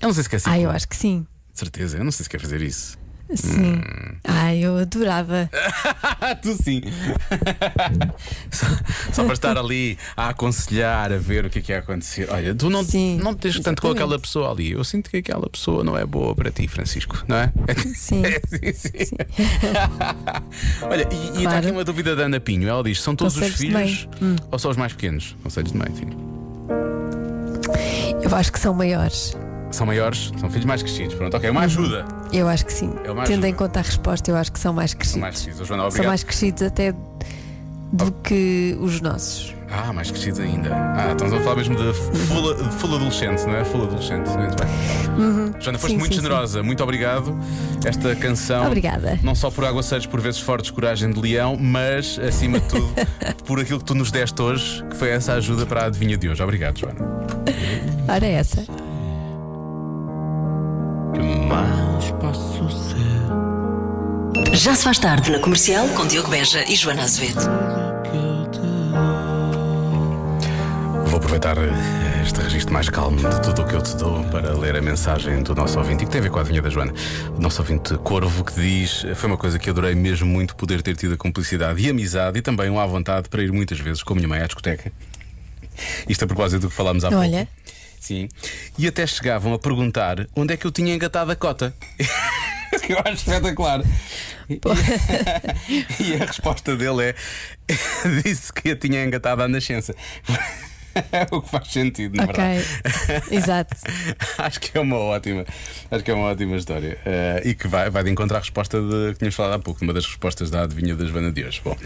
Eu 0.00 0.08
não 0.08 0.14
sei 0.14 0.22
se 0.22 0.28
quer 0.30 0.36
assim. 0.36 0.50
Ah, 0.50 0.58
eu 0.58 0.70
acho 0.70 0.88
que 0.88 0.96
sim. 0.96 1.26
De 1.52 1.58
certeza, 1.58 1.98
eu 1.98 2.04
não 2.04 2.12
sei 2.12 2.24
se 2.24 2.30
quer 2.30 2.40
fazer 2.40 2.60
isso. 2.62 2.96
Sim. 3.34 3.74
Hum. 3.74 3.82
Ah, 4.24 4.54
eu 4.54 4.78
adorava. 4.78 5.50
Tu 6.42 6.54
sim. 6.62 6.80
só, 8.50 8.66
só 9.12 9.24
para 9.24 9.32
estar 9.34 9.58
ali 9.58 9.98
a 10.16 10.30
aconselhar, 10.30 11.12
a 11.12 11.18
ver 11.18 11.44
o 11.46 11.50
que 11.50 11.58
é 11.58 11.62
que 11.62 11.72
ia 11.72 11.78
acontecer. 11.78 12.28
Olha, 12.30 12.54
tu 12.54 12.70
não, 12.70 12.82
Sim, 12.82 13.18
não 13.22 13.34
tens 13.34 13.58
tanto 13.60 13.82
com 13.82 13.90
aquela 13.90 14.18
pessoa 14.18 14.50
ali. 14.50 14.72
Eu 14.72 14.82
sinto 14.84 15.10
que 15.10 15.18
aquela 15.18 15.48
pessoa 15.48 15.84
não 15.84 15.96
é 15.96 16.06
boa 16.06 16.34
para 16.34 16.50
ti, 16.50 16.66
Francisco, 16.68 17.22
não 17.28 17.36
é? 17.36 17.52
Sim. 17.94 18.22
É, 18.28 18.40
sim, 18.74 19.04
sim. 19.04 19.16
Olha, 20.82 21.08
e, 21.10 21.14
e 21.14 21.26
está 21.28 21.42
Claro. 21.42 21.58
aqui 21.58 21.70
uma 21.70 21.84
dúvida 21.84 22.16
da 22.16 22.24
Ana 22.24 22.40
Pinho. 22.40 22.68
Ela 22.68 22.82
diz: 22.82 23.00
são 23.00 23.14
todos 23.14 23.34
os 23.36 23.40
Conselhos 23.40 23.58
filhos 23.60 24.08
ou 24.50 24.58
só 24.58 24.70
os 24.70 24.76
mais 24.76 24.92
pequenos? 24.92 25.36
Conselhos 25.42 25.72
de 25.72 25.78
mãe, 25.78 25.88
sim. 25.94 26.06
Eu 28.22 28.34
acho 28.34 28.52
que 28.52 28.58
são 28.58 28.74
maiores. 28.74 29.36
São 29.70 29.86
maiores, 29.86 30.32
são 30.38 30.48
filhos 30.50 30.64
mais 30.66 30.82
crescidos. 30.82 31.14
Pronto, 31.14 31.36
ok, 31.36 31.50
uma 31.50 31.62
ajuda. 31.62 32.06
Eu 32.32 32.48
acho 32.48 32.64
que 32.66 32.72
sim. 32.72 32.92
É 33.04 33.08
Tendo 33.24 33.44
em 33.44 33.48
ajuda. 33.48 33.52
conta 33.52 33.80
a 33.80 33.82
resposta, 33.82 34.30
eu 34.30 34.36
acho 34.36 34.50
que 34.52 34.58
são 34.58 34.72
mais 34.72 34.90
São 34.92 34.98
crescidos. 34.98 35.20
mais 35.22 35.34
crescidos. 35.42 35.66
Joana, 35.68 35.90
São 35.90 36.04
mais 36.04 36.22
crescidos 36.24 36.62
até 36.62 36.94
do 37.92 38.12
que 38.12 38.76
os 38.80 39.00
nossos. 39.00 39.54
Ah, 39.70 39.92
mais 39.92 40.10
crescidos 40.10 40.40
ainda. 40.40 40.74
Ah, 40.74 41.12
estamos 41.12 41.32
a 41.34 41.40
falar 41.40 41.56
mesmo 41.56 41.76
de 41.76 41.92
full, 41.92 42.54
full 42.72 42.94
adolescente, 42.96 43.44
não 43.44 43.54
é? 43.54 43.64
Full 43.66 43.82
adolescente. 43.82 44.28
Muito 44.30 44.56
bem. 44.56 45.60
Joana, 45.60 45.78
foste 45.78 45.92
Sim, 45.92 45.98
muito 45.98 46.14
sim, 46.14 46.22
generosa. 46.22 46.62
Muito 46.62 46.82
obrigado. 46.82 47.38
Esta 47.84 48.16
canção. 48.16 48.66
Obrigada. 48.66 49.18
Não 49.22 49.34
só 49.34 49.50
por 49.50 49.66
aguaceiros 49.66 50.06
por 50.06 50.20
vezes 50.22 50.40
fortes, 50.40 50.70
coragem 50.70 51.10
de 51.10 51.20
leão, 51.20 51.54
mas 51.58 52.18
acima 52.18 52.60
de 52.60 52.66
tudo 52.68 52.88
por 53.44 53.60
aquilo 53.60 53.78
que 53.78 53.84
tu 53.84 53.94
nos 53.94 54.10
deste 54.10 54.40
hoje, 54.40 54.82
que 54.88 54.96
foi 54.96 55.10
essa 55.10 55.34
ajuda 55.34 55.66
para 55.66 55.82
a 55.82 55.86
adivinha 55.86 56.16
de 56.16 56.30
hoje. 56.30 56.42
Obrigado, 56.42 56.78
Joana. 56.78 57.00
Ora, 58.08 58.26
essa. 58.26 58.64
Mais 61.48 62.10
posso 62.20 62.68
ser 62.70 64.54
Já 64.54 64.74
se 64.74 64.84
faz 64.84 64.98
tarde 64.98 65.30
na 65.30 65.38
comercial 65.38 65.88
com 65.90 66.06
Diogo 66.06 66.28
Beja 66.28 66.62
e 66.70 66.76
Joana 66.76 67.04
Azevedo. 67.04 67.40
Vou 71.06 71.16
aproveitar 71.16 71.56
eh, 71.56 71.70
este 72.22 72.38
registro 72.42 72.74
mais 72.74 72.90
calmo 72.90 73.16
de 73.16 73.40
tudo 73.42 73.62
o 73.62 73.66
que 73.66 73.74
eu 73.74 73.80
te 73.80 73.96
dou 73.96 74.22
para 74.24 74.52
ler 74.52 74.76
a 74.76 74.82
mensagem 74.82 75.42
do 75.42 75.54
nosso 75.54 75.78
ouvinte 75.78 76.04
e 76.04 76.06
que 76.06 76.12
tem 76.12 76.20
a 76.20 76.22
ver 76.24 76.30
com 76.30 76.38
a 76.38 76.42
adivinha 76.42 76.60
da 76.60 76.68
Joana. 76.68 76.92
O 77.34 77.40
nosso 77.40 77.62
ouvinte 77.62 77.96
Corvo 77.98 78.44
que 78.44 78.52
diz: 78.54 79.06
Foi 79.14 79.30
uma 79.30 79.38
coisa 79.38 79.58
que 79.58 79.70
adorei 79.70 79.94
mesmo 79.94 80.28
muito 80.28 80.54
poder 80.54 80.82
ter 80.82 80.96
tido 80.96 81.14
a 81.14 81.16
cumplicidade 81.16 81.80
e 81.80 81.88
amizade 81.88 82.38
e 82.38 82.42
também 82.42 82.68
um 82.68 82.78
à 82.78 82.86
vontade 82.86 83.30
para 83.30 83.42
ir 83.42 83.50
muitas 83.52 83.80
vezes 83.80 84.02
com 84.02 84.12
a 84.12 84.16
minha 84.16 84.28
mãe 84.28 84.40
à 84.40 84.46
discoteca. 84.46 84.92
Isto 86.06 86.24
a 86.24 86.26
propósito 86.26 86.60
do 86.60 86.68
que 86.68 86.74
falámos 86.74 87.04
há 87.04 87.08
Olha. 87.08 87.48
pouco. 87.48 87.77
Sim. 88.00 88.28
E 88.78 88.86
até 88.86 89.06
chegavam 89.06 89.52
a 89.52 89.58
perguntar 89.58 90.26
onde 90.34 90.54
é 90.54 90.56
que 90.56 90.66
eu 90.66 90.70
tinha 90.70 90.94
engatado 90.94 91.30
a 91.30 91.36
cota. 91.36 91.74
eu 92.88 92.98
acho 93.04 93.14
espetacular. 93.14 93.82
e 96.00 96.14
a 96.14 96.24
resposta 96.24 96.74
dele 96.76 97.10
é: 97.10 97.14
disse 98.24 98.52
que 98.52 98.70
a 98.70 98.76
tinha 98.76 99.04
engatado 99.04 99.42
à 99.42 99.48
nascença. 99.48 99.94
o 101.30 101.40
que 101.42 101.50
faz 101.50 101.68
sentido, 101.72 102.16
na 102.16 102.24
Ok. 102.24 102.34
verdade. 102.36 103.34
Exato. 103.34 103.76
acho 104.38 104.60
que 104.60 104.76
é 104.76 104.80
uma 104.80 104.96
ótima, 104.96 105.44
acho 105.90 106.04
que 106.04 106.10
é 106.10 106.14
uma 106.14 106.28
ótima 106.28 106.56
história. 106.56 106.98
Eh, 107.04 107.42
e 107.46 107.54
que 107.54 107.68
vai, 107.68 107.88
vai 107.90 108.02
de 108.04 108.10
encontrar 108.10 108.38
a 108.38 108.40
resposta 108.40 108.80
de, 108.80 109.12
que 109.12 109.18
tínhamos 109.18 109.34
falado 109.34 109.54
há 109.54 109.58
pouco, 109.58 109.82
uma 109.84 109.92
das 109.92 110.04
respostas 110.06 110.50
da 110.50 110.62
adivinha 110.62 110.94
da 110.96 111.04
Joana 111.04 111.30
de 111.32 111.44
hoje. 111.44 111.60
Bom, 111.64 111.76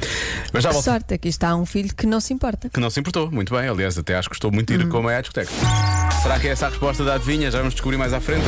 mas 0.52 0.62
já 0.62 0.71
Que 0.71 0.75
volto. 0.75 0.85
sorte, 0.85 1.14
aqui 1.14 1.28
está 1.28 1.54
um 1.56 1.66
filho 1.66 1.94
que 1.94 2.06
não 2.06 2.21
se 2.21 2.32
importa. 2.32 2.68
Que 2.71 2.80
não 2.80 2.90
se 2.90 3.00
importou, 3.00 3.30
muito 3.30 3.54
bem. 3.54 3.68
Aliás, 3.68 3.97
até 3.99 4.14
acho 4.16 4.28
que 4.28 4.35
gostou 4.35 4.50
muito 4.52 4.73
de 4.76 4.82
ir 4.85 4.88
com 4.88 4.99
a 4.99 5.02
mãe 5.02 5.14
à 5.16 5.21
discoteca. 5.21 5.50
Será 6.23 6.38
que 6.40 6.49
é 6.49 6.50
essa 6.52 6.66
a 6.66 6.71
resposta 6.71 7.04
da 7.04 7.14
adivinha? 7.14 7.50
Já 7.50 7.59
vamos 7.59 7.75
descobrir 7.75 7.97
mais 7.99 8.12
à 8.12 8.21
frente. 8.21 8.44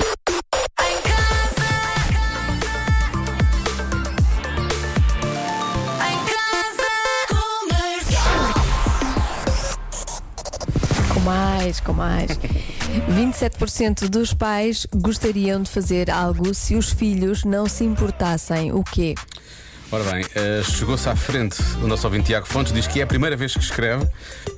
Mais, 11.65 11.81
com 11.81 11.93
mais. 11.95 12.31
27% 13.11 14.09
dos 14.09 14.35
pais 14.35 14.87
gostariam 14.95 15.63
de 15.63 15.71
fazer 15.71 16.11
algo 16.11 16.53
se 16.53 16.75
os 16.75 16.91
filhos 16.91 17.43
não 17.45 17.67
se 17.67 17.85
importassem. 17.85 18.71
O 18.71 18.85
quê? 18.85 19.15
Ora 19.91 20.05
bem, 20.05 20.25
eh, 20.35 20.63
chegou-se 20.63 21.09
à 21.09 21.17
frente 21.17 21.57
o 21.83 21.87
nosso 21.87 22.07
ouvinte 22.07 22.27
Tiago 22.27 22.47
Fontes, 22.47 22.73
diz 22.73 22.87
que 22.87 23.01
é 23.01 23.05
a 23.05 23.07
primeira 23.07 23.37
vez 23.37 23.55
que 23.55 23.61
escreve, 23.61 24.07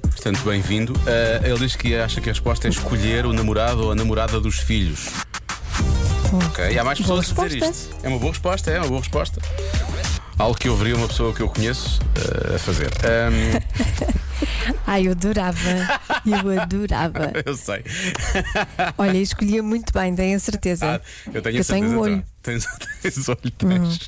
portanto, 0.02 0.40
bem-vindo. 0.44 0.94
Eh, 1.06 1.42
ele 1.44 1.58
diz 1.58 1.76
que 1.76 1.94
acha 1.94 2.20
que 2.20 2.28
a 2.28 2.32
resposta 2.32 2.66
é 2.66 2.70
escolher 2.70 3.24
o 3.24 3.32
namorado 3.32 3.84
ou 3.84 3.92
a 3.92 3.94
namorada 3.94 4.40
dos 4.40 4.58
filhos. 4.58 5.10
Ok, 6.48 6.72
e 6.72 6.78
há 6.78 6.82
mais 6.82 6.98
pessoas 6.98 7.30
a 7.38 7.46
dizer 7.46 7.62
isto. 7.62 7.96
É 8.02 8.08
uma 8.08 8.18
boa 8.18 8.32
resposta, 8.32 8.70
é 8.70 8.78
uma 8.78 8.88
boa 8.88 9.00
resposta. 9.00 9.40
Algo 10.38 10.54
que 10.58 10.68
eu 10.68 10.76
veria 10.76 10.96
uma 10.96 11.08
pessoa 11.08 11.32
que 11.32 11.40
eu 11.40 11.48
conheço 11.48 11.98
eh, 12.14 12.56
a 12.56 12.58
fazer. 12.58 12.90
Ahm, 13.04 13.58
Ai, 14.86 15.06
eu 15.06 15.12
adorava. 15.12 15.58
Eu 16.26 16.60
adorava. 16.60 17.32
eu 17.44 17.56
sei. 17.56 17.82
Olha, 18.98 19.16
escolhia 19.16 19.62
muito 19.62 19.92
bem, 19.92 20.14
tenho 20.14 20.36
a 20.36 20.38
certeza. 20.38 20.86
Ah, 20.86 21.00
eu 21.32 21.40
tenho 21.40 21.54
Que 21.54 21.60
a 21.60 21.64
certeza. 21.64 21.72
tenho 21.74 21.88
um 21.88 21.98
olho. 22.00 22.14
Uhum. 22.14 22.18
então. 22.18 22.36
Tens, 22.42 22.64
tens 23.02 23.28
olho, 23.28 23.50
tens. 23.58 23.98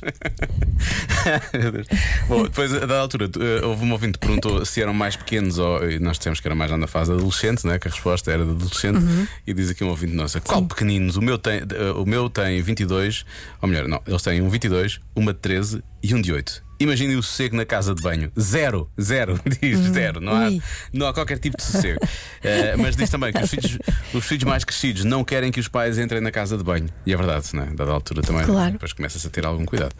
Deus. 1.51 1.87
Bom, 2.27 2.43
depois, 2.43 2.73
a 2.73 2.79
dada 2.79 2.99
altura, 2.99 3.29
eh, 3.37 3.65
houve 3.65 3.83
um 3.83 3.91
ouvinte 3.91 4.13
que 4.13 4.19
perguntou 4.19 4.63
se 4.65 4.81
eram 4.81 4.93
mais 4.93 5.15
pequenos 5.15 5.57
ou. 5.57 5.89
e 5.89 5.99
nós 5.99 6.17
dissemos 6.17 6.39
que 6.39 6.47
era 6.47 6.55
mais 6.55 6.71
na 6.71 6.87
fase 6.87 7.11
adolescente, 7.11 7.65
né? 7.67 7.77
que 7.77 7.87
a 7.87 7.91
resposta 7.91 8.31
era 8.31 8.45
de 8.45 8.51
adolescente. 8.51 8.99
Uhum. 8.99 9.27
E 9.45 9.53
diz 9.53 9.69
aqui 9.71 9.83
um 9.83 9.89
ouvinte 9.89 10.13
nossa: 10.13 10.39
qual 10.39 10.63
pequeninos? 10.63 11.17
O 11.17 11.21
meu, 11.21 11.37
tem, 11.37 11.59
eh, 11.59 11.91
o 11.95 12.05
meu 12.05 12.29
tem 12.29 12.61
22, 12.61 13.25
ou 13.61 13.67
melhor, 13.67 13.87
não, 13.87 14.01
eles 14.07 14.21
têm 14.21 14.41
um 14.41 14.49
22, 14.49 15.01
uma 15.15 15.33
de 15.33 15.39
13 15.39 15.83
e 16.01 16.13
um 16.15 16.21
de 16.21 16.31
8. 16.31 16.63
Imaginem 16.81 17.17
o 17.17 17.21
sossego 17.23 17.57
na 17.57 17.65
casa 17.65 17.93
de 17.93 18.01
banho. 18.01 18.31
Zero, 18.39 18.89
zero, 19.01 19.37
diz 19.61 19.77
zero. 19.91 20.21
Não 20.21 20.31
há, 20.33 20.49
não 20.93 21.07
há 21.07 21.13
qualquer 21.13 21.37
tipo 21.37 21.57
de 21.57 21.63
sossego. 21.63 21.99
Eh, 22.41 22.77
mas 22.77 22.95
diz 22.95 23.09
também 23.09 23.33
que 23.33 23.43
os 23.43 23.49
filhos, 23.49 23.77
os 24.13 24.25
filhos 24.25 24.45
mais 24.45 24.63
crescidos 24.63 25.03
não 25.03 25.21
querem 25.25 25.51
que 25.51 25.59
os 25.59 25.67
pais 25.67 25.97
entrem 25.99 26.21
na 26.21 26.31
casa 26.31 26.57
de 26.57 26.63
banho. 26.63 26.87
E 27.05 27.11
é 27.13 27.17
verdade, 27.17 27.47
não 27.51 27.63
é? 27.63 27.65
Dada 27.67 27.91
a 27.91 27.93
altura 27.95 28.21
também. 28.21 28.45
Claro. 28.45 28.71
Depois 28.71 28.93
começa-se 28.93 29.27
a 29.27 29.29
ter 29.29 29.45
algum 29.45 29.65
cuidado. 29.65 29.93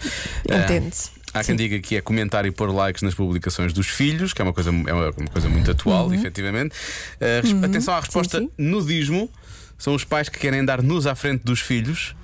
Eh, 0.47 0.55
Entende-se. 0.63 1.11
Há 1.33 1.43
quem 1.43 1.55
diga 1.57 1.79
que 1.79 1.97
é 1.97 2.01
comentar 2.01 2.45
e 2.45 2.51
pôr 2.51 2.73
likes 2.73 3.03
nas 3.03 3.13
publicações 3.13 3.73
dos 3.73 3.87
filhos, 3.87 4.31
que 4.31 4.41
é 4.41 4.43
uma 4.45 4.53
coisa, 4.53 4.69
é 4.69 4.73
uma, 4.73 5.09
uma 5.11 5.27
coisa 5.29 5.49
muito 5.49 5.69
atual, 5.69 6.13
efetivamente. 6.13 6.73
Eh, 7.19 7.41
res- 7.43 7.61
Atenção 7.61 7.93
à 7.93 7.99
resposta: 7.99 8.39
Uhum. 8.39 8.45
sim. 8.45 8.51
nudismo 8.57 9.29
são 9.77 9.93
os 9.93 10.05
pais 10.05 10.29
que 10.29 10.39
querem 10.39 10.63
dar 10.63 10.81
nus 10.81 11.05
à 11.05 11.13
frente 11.13 11.43
dos 11.43 11.59
filhos. 11.59 12.15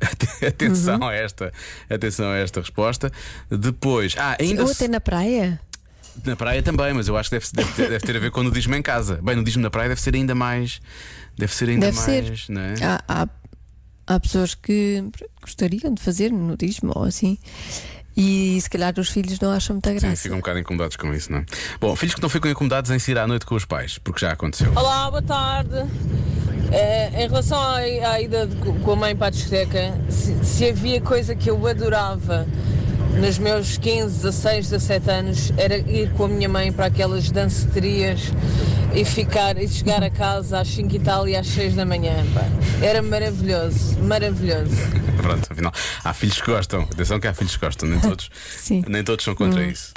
Atenção 0.46 0.96
Uhum. 1.00 1.08
a 1.08 1.14
esta, 1.14 1.52
atenção 1.90 2.30
a 2.30 2.36
esta 2.36 2.60
resposta. 2.60 3.10
Depois, 3.50 4.14
ah, 4.18 4.36
ainda 4.40 4.62
Ou 4.62 4.68
se- 4.68 4.84
até 4.84 4.88
na 4.88 5.00
praia? 5.00 5.60
na 6.24 6.34
praia 6.34 6.60
também, 6.62 6.92
mas 6.92 7.06
eu 7.06 7.16
acho 7.16 7.30
que 7.30 7.36
deve, 7.38 7.46
deve, 7.52 7.72
ter, 7.74 7.88
deve 7.90 8.06
ter 8.06 8.16
a 8.16 8.18
ver 8.20 8.30
com 8.32 8.42
nudismo 8.42 8.74
em 8.74 8.82
casa. 8.82 9.20
Bem, 9.22 9.36
nudismo 9.36 9.62
na 9.62 9.70
praia 9.70 9.88
deve 9.88 10.00
ser 10.00 10.14
ainda 10.14 10.34
mais. 10.34 10.80
Deve 11.36 11.54
ser 11.54 11.68
ainda 11.68 11.86
Deve 11.86 11.96
mais. 11.96 12.44
ser. 12.46 12.52
Não 12.52 12.60
é? 12.60 12.74
Há, 12.82 13.02
há, 13.08 13.28
há 14.06 14.20
pessoas 14.20 14.54
que 14.54 15.04
gostariam 15.40 15.94
de 15.94 16.02
fazer 16.02 16.32
nudismo 16.32 16.92
ou 16.96 17.04
assim. 17.04 17.38
E 18.20 18.60
se 18.60 18.68
calhar 18.68 18.92
os 18.98 19.08
filhos 19.10 19.38
não 19.38 19.52
acham 19.52 19.74
muita 19.76 19.90
Sim, 19.92 19.98
graça. 20.00 20.16
ficam 20.22 20.38
um 20.38 20.40
bocado 20.40 20.58
incomodados 20.58 20.96
com 20.96 21.14
isso, 21.14 21.30
não 21.30 21.38
é? 21.38 21.44
Bom, 21.80 21.94
filhos 21.94 22.16
que 22.16 22.20
não 22.22 22.28
ficam 22.28 22.50
incomodados 22.50 22.90
em 22.90 22.98
sair 22.98 23.16
à 23.16 23.26
noite 23.28 23.46
com 23.46 23.54
os 23.54 23.64
pais, 23.64 23.98
porque 23.98 24.18
já 24.26 24.32
aconteceu. 24.32 24.72
Olá, 24.74 25.08
boa 25.08 25.22
tarde. 25.22 25.84
Eh, 26.72 27.10
em 27.24 27.28
relação 27.28 27.58
à, 27.60 27.76
à 27.76 28.20
ida 28.20 28.46
de- 28.48 28.56
com 28.56 28.90
a 28.92 28.96
mãe 28.96 29.14
para 29.14 29.28
a 29.28 29.30
discoteca, 29.30 29.94
se, 30.10 30.44
se 30.44 30.68
havia 30.68 31.00
coisa 31.00 31.34
que 31.36 31.48
eu 31.48 31.64
adorava 31.66 32.44
nos 33.14 33.38
meus 33.38 33.76
15, 33.78 34.14
16, 34.22 34.70
17 34.70 35.10
anos, 35.10 35.52
era 35.56 35.76
ir 35.76 36.10
com 36.12 36.24
a 36.24 36.28
minha 36.28 36.48
mãe 36.48 36.72
para 36.72 36.86
aquelas 36.86 37.30
danceterias 37.30 38.32
e 38.94 39.04
ficar 39.04 39.56
e 39.58 39.68
chegar 39.68 40.02
a 40.02 40.10
casa 40.10 40.60
às 40.60 40.68
5 40.68 40.94
e 40.94 40.98
tal 40.98 41.28
e 41.28 41.36
às 41.36 41.46
6 41.48 41.74
da 41.74 41.84
manhã. 41.84 42.14
pá. 42.34 42.42
Era 42.80 43.02
maravilhoso, 43.02 43.98
maravilhoso. 44.00 44.76
Pronto, 45.20 45.48
afinal, 45.50 45.72
há 46.04 46.12
filhos 46.14 46.40
que 46.40 46.50
gostam. 46.50 46.82
Atenção 46.82 47.18
que 47.20 47.26
há 47.26 47.34
filhos 47.34 47.56
que 47.56 47.64
gostam, 47.64 47.88
nem 47.88 48.00
todos, 48.00 48.30
Sim. 48.56 48.84
nem 48.88 49.02
todos 49.02 49.24
são 49.24 49.34
contra 49.34 49.64
isso. 49.64 49.92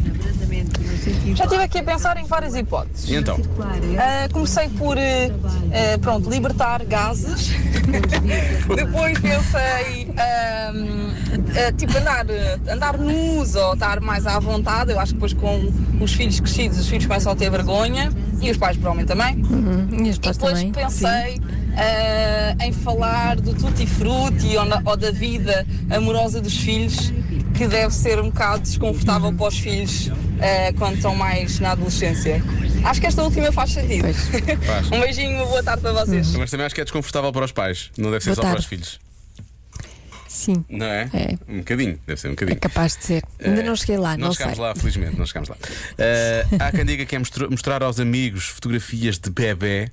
Já 1.35 1.45
estive 1.45 1.63
aqui 1.63 1.79
a 1.79 1.83
pensar 1.83 2.17
em 2.17 2.25
várias 2.25 2.55
hipóteses. 2.55 3.09
E 3.09 3.15
então? 3.15 3.39
Ah, 3.97 4.27
comecei 4.31 4.67
por, 4.69 4.97
eh, 4.97 5.31
eh, 5.71 5.97
pronto, 5.97 6.29
libertar 6.29 6.83
gases. 6.85 7.49
Depois 8.75 9.17
pensei, 9.19 10.07
tipo, 11.77 11.97
andar, 11.97 12.25
andar 12.69 12.99
nus 13.01 13.55
ou 13.55 13.73
estar 13.73 13.99
mais 13.99 14.25
à 14.27 14.39
vontade. 14.39 14.91
Eu 14.91 14.99
acho 14.99 15.13
que 15.13 15.19
depois 15.19 15.33
com 15.33 15.71
os 15.99 16.13
filhos 16.13 16.39
crescidos, 16.39 16.79
os 16.79 16.87
filhos 16.87 17.05
começam 17.05 17.31
a 17.31 17.35
ter 17.35 17.49
vergonha. 17.49 18.11
E 18.41 18.49
os 18.49 18.57
pais 18.57 18.75
provavelmente 18.75 19.07
também. 19.07 19.35
Uhum. 19.43 20.05
E 20.05 20.09
as 20.09 20.15
E 20.15 20.19
pais 20.19 20.37
depois 20.37 20.53
também. 20.59 20.71
pensei 20.71 21.41
ah, 21.77 22.55
em 22.65 22.71
falar 22.73 23.35
do 23.39 23.53
tutti 23.53 23.85
frutti 23.85 24.57
ou, 24.57 24.65
na- 24.65 24.81
ou 24.83 24.97
da 24.97 25.11
vida 25.11 25.65
amorosa 25.95 26.41
dos 26.41 26.57
filhos, 26.57 27.13
que 27.55 27.67
deve 27.67 27.93
ser 27.93 28.19
um 28.19 28.29
bocado 28.31 28.63
desconfortável 28.63 29.31
para 29.33 29.47
os 29.47 29.59
filhos 29.59 30.09
ah, 30.39 30.73
quando 30.77 30.95
estão 30.95 31.13
mais 31.15 31.59
na 31.59 31.71
adolescência. 31.73 32.43
Acho 32.83 32.99
que 32.99 33.05
esta 33.05 33.21
última 33.23 33.51
faz 33.51 33.73
sentido. 33.73 34.07
Faz. 34.11 34.87
um 34.91 34.99
beijinho, 34.99 35.35
uma 35.37 35.45
boa 35.45 35.61
tarde 35.61 35.81
para 35.83 35.93
vocês. 35.93 36.33
Mas 36.35 36.49
também 36.49 36.65
acho 36.65 36.73
que 36.73 36.81
é 36.81 36.83
desconfortável 36.83 37.31
para 37.31 37.45
os 37.45 37.51
pais, 37.51 37.91
não 37.95 38.09
deve 38.09 38.23
ser 38.23 38.31
Boa 38.31 38.35
só 38.37 38.41
para 38.41 38.49
tarde. 38.51 38.61
os 38.63 38.67
filhos. 38.67 38.99
Sim, 40.33 40.63
Não 40.69 40.85
é? 40.85 41.09
É. 41.13 41.37
Um 41.45 41.57
bocadinho, 41.57 41.99
deve 42.07 42.21
ser 42.21 42.27
um 42.29 42.31
é 42.31 42.33
bocadinho. 42.35 42.59
capaz 42.61 42.95
de 42.95 43.03
ser. 43.03 43.23
Ainda 43.43 43.63
não 43.63 43.75
cheguei 43.75 43.97
lá, 43.97 44.15
não 44.15 44.27
não, 44.27 44.33
chegámos 44.33 44.55
sei. 44.55 44.65
lá, 44.65 44.73
felizmente, 44.75 45.17
não 45.19 45.25
chegámos 45.25 45.49
lá. 45.49 45.57
Eh, 45.97 46.45
há 46.57 46.71
quem 46.71 46.85
diga 46.85 47.05
que 47.05 47.15
é 47.17 47.19
mostrar, 47.19 47.83
aos 47.83 47.99
amigos 47.99 48.45
fotografias 48.45 49.19
de 49.19 49.29
bebê 49.29 49.91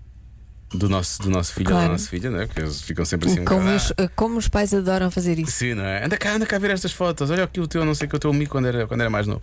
do 0.70 0.88
nosso, 0.88 1.20
do 1.22 1.28
nosso 1.30 1.52
filho 1.54 1.70
ou 1.70 1.72
da 1.74 1.78
Claro. 1.80 1.92
nossa 1.92 2.08
filha, 2.08 2.30
não 2.30 2.40
é? 2.40 2.46
Porque 2.46 2.60
eles 2.60 2.80
ficam 2.82 3.04
sempre 3.04 3.28
assim 3.30 3.40
um 3.40 3.44
Como 3.46 3.68
os, 3.74 3.92
como 4.14 4.38
os 4.38 4.48
pais 4.48 4.72
adoram 4.72 5.10
fazer 5.10 5.36
"Ah, 5.38 5.40
isso. 5.40 5.50
Sim, 5.50 5.74
não 5.74 5.84
é? 5.84 6.04
Anda 6.04 6.16
cá, 6.16 6.34
anda 6.34 6.46
cá 6.46 6.54
a 6.56 6.58
ver 6.60 6.70
estas 6.70 6.92
fotos. 6.92 7.30
Olha 7.30 7.42
aqui 7.44 7.58
o 7.58 7.66
teu, 7.66 7.84
não 7.84 7.94
sei 7.94 8.06
o 8.06 8.10
que, 8.10 8.14
o 8.16 8.18
teu 8.20 8.30
amigo 8.30 8.50
quando 8.52 8.66
era, 8.68 8.86
quando 8.86 9.00
era 9.00 9.10
mais 9.10 9.26
novo. 9.26 9.40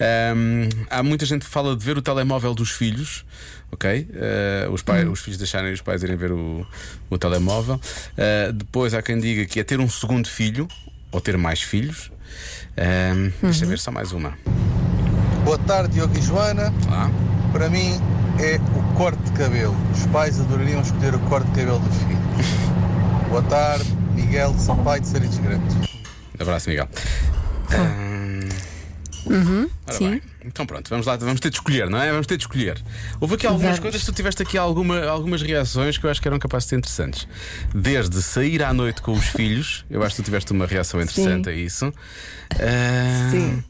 Ahm, 0.00 0.68
há 0.88 1.02
muita 1.02 1.26
gente 1.26 1.44
que 1.44 1.50
fala 1.50 1.76
de 1.76 1.84
ver 1.84 1.98
o 1.98 2.02
telemóvel 2.02 2.54
dos 2.54 2.70
filhos, 2.70 3.24
ok? 3.70 4.08
Eh, 4.12 4.68
os, 4.70 4.82
pais, 4.82 5.06
os 5.08 5.20
filhos 5.20 5.38
deixarem 5.38 5.72
os 5.72 5.80
pais 5.80 6.02
irem 6.02 6.16
ver 6.16 6.32
o, 6.32 6.66
o 7.10 7.18
telemóvel. 7.18 7.80
Eh, 8.16 8.52
depois 8.52 8.94
há 8.94 9.02
quem 9.02 9.18
diga 9.18 9.44
que 9.46 9.60
é 9.60 9.64
ter 9.64 9.80
um 9.80 9.88
segundo 9.88 10.28
filho 10.28 10.68
ou 11.10 11.20
ter 11.20 11.36
mais 11.36 11.62
filhos. 11.62 12.10
Ahm, 12.76 13.30
Deixa 13.42 13.64
eu 13.64 13.68
ver 13.68 13.78
só 13.78 13.90
mais 13.90 14.12
uma. 14.12 14.36
Boa 15.44 15.58
tarde, 15.58 15.94
Diogo 15.94 16.16
e 16.16 16.22
Joana. 16.22 16.72
Lá. 16.88 17.10
Para 17.52 17.68
mim 17.70 18.00
é 18.38 18.56
o 18.76 18.94
corte 18.94 19.22
de 19.22 19.32
cabelo. 19.32 19.76
Os 19.92 20.06
pais 20.06 20.38
adorariam 20.40 20.80
escolher 20.82 21.14
o 21.14 21.18
corte 21.20 21.46
de 21.50 21.60
cabelo 21.60 21.78
dos 21.80 21.96
filhos. 21.96 22.18
Boa 23.28 23.42
tarde, 23.42 23.84
Miguel 24.14 24.52
de 24.52 24.62
Sampaio 24.62 25.00
de 25.00 25.08
Saritos 25.08 25.38
Grandes. 25.38 25.76
Abraço, 26.38 26.68
Miguel. 26.68 26.88
Ora 29.86 29.96
sim. 29.96 30.10
bem. 30.10 30.22
Então 30.44 30.64
pronto, 30.64 30.88
vamos 30.88 31.04
lá, 31.04 31.16
vamos 31.16 31.40
ter 31.40 31.50
de 31.50 31.56
escolher, 31.56 31.90
não 31.90 32.00
é? 32.00 32.10
Vamos 32.10 32.26
ter 32.26 32.36
de 32.36 32.44
escolher. 32.44 32.80
Houve 33.20 33.34
aqui 33.34 33.46
algumas 33.46 33.76
Vamos. 33.76 33.80
coisas, 33.80 34.04
tu 34.04 34.12
tiveste 34.12 34.42
aqui 34.42 34.56
alguma, 34.56 35.04
algumas 35.04 35.42
reações 35.42 35.98
que 35.98 36.06
eu 36.06 36.10
acho 36.10 36.22
que 36.22 36.28
eram 36.28 36.38
capazes 36.38 36.66
de 36.66 36.70
ser 36.70 36.76
interessantes. 36.76 37.28
Desde 37.74 38.22
sair 38.22 38.62
à 38.62 38.72
noite 38.72 39.02
com 39.02 39.12
os 39.12 39.26
filhos, 39.26 39.84
eu 39.90 40.02
acho 40.02 40.14
que 40.16 40.22
tu 40.22 40.24
tiveste 40.24 40.52
uma 40.52 40.66
reação 40.66 41.00
interessante 41.00 41.44
Sim. 41.44 41.50
a 41.50 41.52
isso. 41.52 41.94
Ah, 42.54 43.28
Sim. 43.30 43.64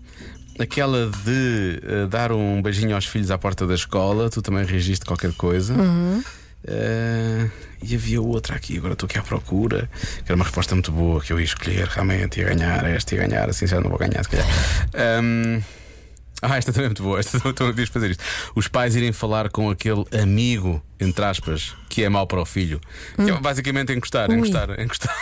Aquela 0.59 1.11
de 1.25 1.81
ah, 1.85 2.07
dar 2.07 2.33
um 2.33 2.61
beijinho 2.61 2.95
aos 2.95 3.07
filhos 3.07 3.31
à 3.31 3.39
porta 3.39 3.67
da 3.67 3.75
escola, 3.75 4.29
tu 4.29 4.43
também 4.43 4.65
reagiste 4.65 5.07
qualquer 5.07 5.33
coisa. 5.33 5.73
Uhum. 5.75 6.23
Ah, 6.67 7.49
e 7.83 7.95
havia 7.95 8.21
outra 8.21 8.57
aqui, 8.57 8.77
agora 8.77 8.93
estou 8.93 9.07
aqui 9.07 9.19
à 9.19 9.23
procura, 9.23 9.89
que 10.17 10.25
era 10.27 10.35
uma 10.35 10.45
resposta 10.45 10.75
muito 10.75 10.91
boa 10.91 11.21
que 11.21 11.33
eu 11.33 11.39
ia 11.39 11.45
escolher, 11.45 11.87
realmente 11.87 12.41
ia 12.41 12.53
ganhar, 12.53 12.85
esta 12.87 13.15
ia 13.15 13.27
ganhar, 13.27 13.49
assim 13.49 13.67
já 13.67 13.81
não 13.81 13.89
vou 13.89 13.99
ganhar, 13.99 14.23
se 14.23 14.29
calhar. 14.29 14.47
Ahm, 14.95 15.63
ah, 16.43 16.57
esta 16.57 16.73
também 16.73 16.87
é 16.87 16.89
muito 16.89 17.03
boa, 17.03 17.19
esta 17.19 17.39
também 17.41 17.73
devias 17.73 17.89
fazer 17.89 18.11
isto. 18.13 18.23
Os 18.55 18.69
pais 18.69 18.95
irem 18.95 19.13
falar 19.13 19.49
com 19.51 19.71
aquele 19.71 20.05
amigo, 20.21 20.83
entre 21.01 21.25
aspas, 21.25 21.75
que 21.89 22.03
é 22.05 22.09
mau 22.09 22.27
para 22.27 22.41
o 22.41 22.45
filho. 22.45 22.81
Que 23.17 23.31
é 23.31 23.41
basicamente 23.41 23.93
encostar, 23.93 24.31
Ui. 24.31 24.37
encostar, 24.37 24.71
encostar. 24.81 25.17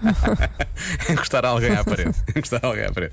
encostar 1.10 1.44
alguém 1.44 1.74
à 1.74 1.84
parede. 1.84 2.14
Encostar 2.34 2.60
alguém 2.62 2.84
à 2.84 2.92
parede. 2.92 3.12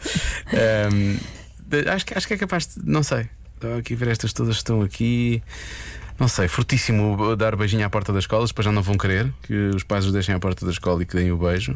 De- 1.67 1.89
acho, 1.89 2.05
que, 2.05 2.17
acho 2.17 2.27
que 2.27 2.33
é 2.33 2.37
capaz 2.37 2.67
de. 2.67 2.73
Não 2.83 3.03
sei. 3.03 3.27
Estou 3.55 3.77
aqui 3.77 3.93
a 3.93 3.97
ver 3.97 4.07
estas 4.09 4.31
todas 4.33 4.55
que 4.55 4.61
estão 4.61 4.81
aqui. 4.81 5.41
Não 6.19 6.27
sei, 6.27 6.47
fortíssimo 6.47 7.35
dar 7.35 7.55
beijinho 7.55 7.85
à 7.85 7.89
porta 7.89 8.11
da 8.11 8.17
escola, 8.19 8.45
depois 8.47 8.65
já 8.65 8.71
não 8.71 8.81
vão 8.81 8.97
querer 8.97 9.31
que 9.43 9.53
os 9.53 9.83
pais 9.83 10.03
os 10.05 10.11
deixem 10.11 10.33
à 10.33 10.39
porta 10.39 10.65
da 10.65 10.71
escola 10.71 11.03
e 11.03 11.05
que 11.05 11.15
deem 11.15 11.31
o 11.31 11.37
beijo. 11.37 11.75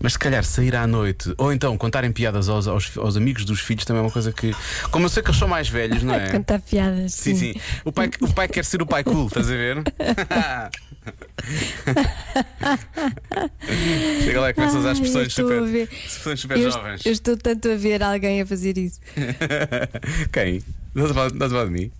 Mas 0.00 0.12
se 0.12 0.18
calhar 0.18 0.44
sair 0.44 0.76
à 0.76 0.86
noite, 0.86 1.32
ou 1.38 1.50
então 1.52 1.76
contarem 1.78 2.12
piadas 2.12 2.48
aos, 2.50 2.68
aos, 2.68 2.96
aos 2.98 3.16
amigos 3.16 3.44
dos 3.46 3.60
filhos 3.60 3.84
também 3.84 4.00
é 4.00 4.04
uma 4.04 4.10
coisa 4.10 4.30
que. 4.32 4.54
Como 4.90 5.06
eu 5.06 5.08
sei 5.08 5.22
que 5.22 5.30
eles 5.30 5.38
são 5.38 5.48
mais 5.48 5.68
velhos, 5.68 6.02
não 6.02 6.14
é? 6.14 6.28
Contar 6.32 6.60
piadas. 6.60 7.14
Sim, 7.14 7.34
sim. 7.34 7.54
O 7.84 7.90
pai, 7.90 8.10
o 8.20 8.32
pai 8.32 8.46
quer 8.48 8.64
ser 8.64 8.82
o 8.82 8.86
pai 8.86 9.02
cool, 9.04 9.26
estás 9.28 9.50
a 9.50 9.54
ver? 9.54 9.82
Chega 14.24 14.40
lá 14.40 14.50
e 14.50 14.54
começa 14.54 14.76
a 14.76 14.80
usar 14.80 14.92
expressões 14.92 15.32
super, 15.34 15.62
expressões 15.62 16.40
super 16.40 16.58
Eu, 16.58 16.70
jovens. 16.70 17.06
eu 17.06 17.12
estou 17.12 17.36
tanto 17.36 17.70
a 17.70 17.76
ver 17.76 18.02
alguém 18.02 18.40
a 18.42 18.46
fazer 18.46 18.78
isso. 18.78 19.00
Quem? 20.32 20.62
Estás 20.94 21.10
a 21.10 21.14
falar 21.14 21.26
estás 21.28 21.52
a 21.52 21.54
falar 21.54 21.64
de 21.66 21.70
mim? 21.72 21.90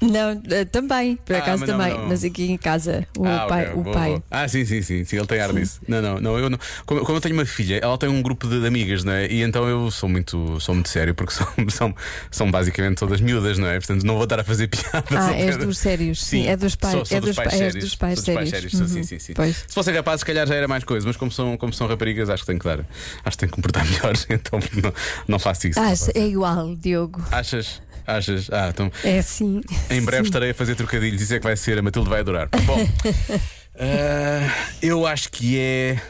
Não, 0.00 0.42
eh, 0.50 0.64
também, 0.66 1.16
por 1.16 1.34
Ah, 1.34 1.38
acaso 1.38 1.60
mas 1.60 1.70
não, 1.70 1.78
também, 1.78 1.98
não. 1.98 2.06
mas 2.08 2.22
aqui 2.22 2.50
em 2.50 2.58
casa, 2.58 3.06
o 3.16 3.24
Ah, 3.26 3.46
pai. 3.48 3.72
o 3.72 3.82
boa, 3.82 3.94
pai. 3.94 4.08
boa. 4.10 4.24
Ah, 4.30 4.46
sim, 4.46 4.64
sim, 4.64 4.82
sim, 4.82 5.04
sim, 5.04 5.16
ele 5.16 5.26
tem 5.26 5.40
ar 5.40 5.52
disso. 5.54 5.80
Não, 5.88 6.02
não, 6.02 6.20
não, 6.20 6.38
eu 6.38 6.50
não. 6.50 6.58
Como, 6.84 7.00
como 7.02 7.16
eu 7.16 7.20
tenho 7.20 7.34
uma 7.34 7.46
filha, 7.46 7.80
ela 7.82 7.96
tem 7.96 8.08
um 8.08 8.20
grupo 8.20 8.46
de, 8.46 8.60
de 8.60 8.66
amigas, 8.66 9.02
não 9.04 9.12
é? 9.14 9.26
E 9.26 9.42
então 9.42 9.66
eu 9.66 9.90
sou 9.90 10.06
muito, 10.08 10.60
sou 10.60 10.74
muito 10.74 10.88
sério, 10.90 11.14
porque 11.14 11.32
são, 11.32 11.46
são, 11.70 11.94
são 12.30 12.50
basicamente 12.50 12.98
todas 12.98 13.20
miúdas, 13.22 13.56
não 13.58 13.66
é? 13.68 13.78
Portanto, 13.78 14.02
não 14.04 14.14
vou 14.16 14.24
estar 14.24 14.38
a 14.40 14.44
fazer 14.44 14.68
piadas. 14.68 15.04
Ah, 15.12 15.32
és 15.32 15.56
dos 15.56 15.78
sérios, 15.78 16.22
sim, 16.22 16.46
é 16.46 16.56
dos 16.56 16.74
pais- 16.76 16.92
Sou, 16.94 17.04
sou 17.06 17.16
é 17.16 17.20
dos, 17.20 17.30
dos 17.30 17.36
pais 17.36 17.52
sérios. 17.54 17.84
dos 17.84 17.94
pais 17.94 18.20
sérios. 18.50 18.72
sim, 18.72 18.82
Uhum. 18.82 19.02
sim, 19.02 19.18
sim. 19.18 19.32
Pois. 19.34 19.56
Se 19.66 19.74
fossem 19.74 19.94
rapazes, 19.94 20.20
se 20.20 20.26
calhar 20.26 20.46
já 20.46 20.54
era 20.54 20.68
mais 20.68 20.84
coisa, 20.84 21.06
mas 21.06 21.16
como 21.16 21.30
são, 21.30 21.56
como 21.56 21.72
são 21.72 21.86
raparigas, 21.86 22.28
acho 22.28 22.42
que 22.42 22.46
tenho 22.48 22.58
que 22.58 22.66
dar, 22.66 22.80
acho 23.24 23.36
que 23.36 23.38
tenho 23.38 23.50
que 23.50 23.56
comportar 23.56 23.84
melhor, 23.88 24.12
então 24.28 24.58
não, 24.82 24.92
não 25.26 25.38
faço 25.38 25.68
isso. 25.68 25.80
Não 25.80 25.88
faço. 25.88 26.10
é 26.14 26.26
igual, 26.26 26.76
Diogo. 26.76 27.22
Achas? 27.32 27.80
Achas? 28.06 28.48
Ah, 28.52 28.68
então. 28.68 28.90
É 29.02 29.18
assim. 29.18 29.60
Em 29.90 30.00
breve 30.02 30.24
Sim. 30.24 30.28
estarei 30.28 30.50
a 30.50 30.54
fazer 30.54 30.74
trocadilhos, 30.74 31.20
isso 31.20 31.34
é 31.34 31.38
que 31.38 31.44
vai 31.44 31.56
ser, 31.56 31.78
a 31.78 31.82
Matilde 31.82 32.08
vai 32.08 32.20
adorar. 32.20 32.48
Bom, 32.64 32.88
ah, 33.78 34.68
eu 34.80 35.06
acho 35.06 35.30
que 35.30 35.58
é. 35.58 36.00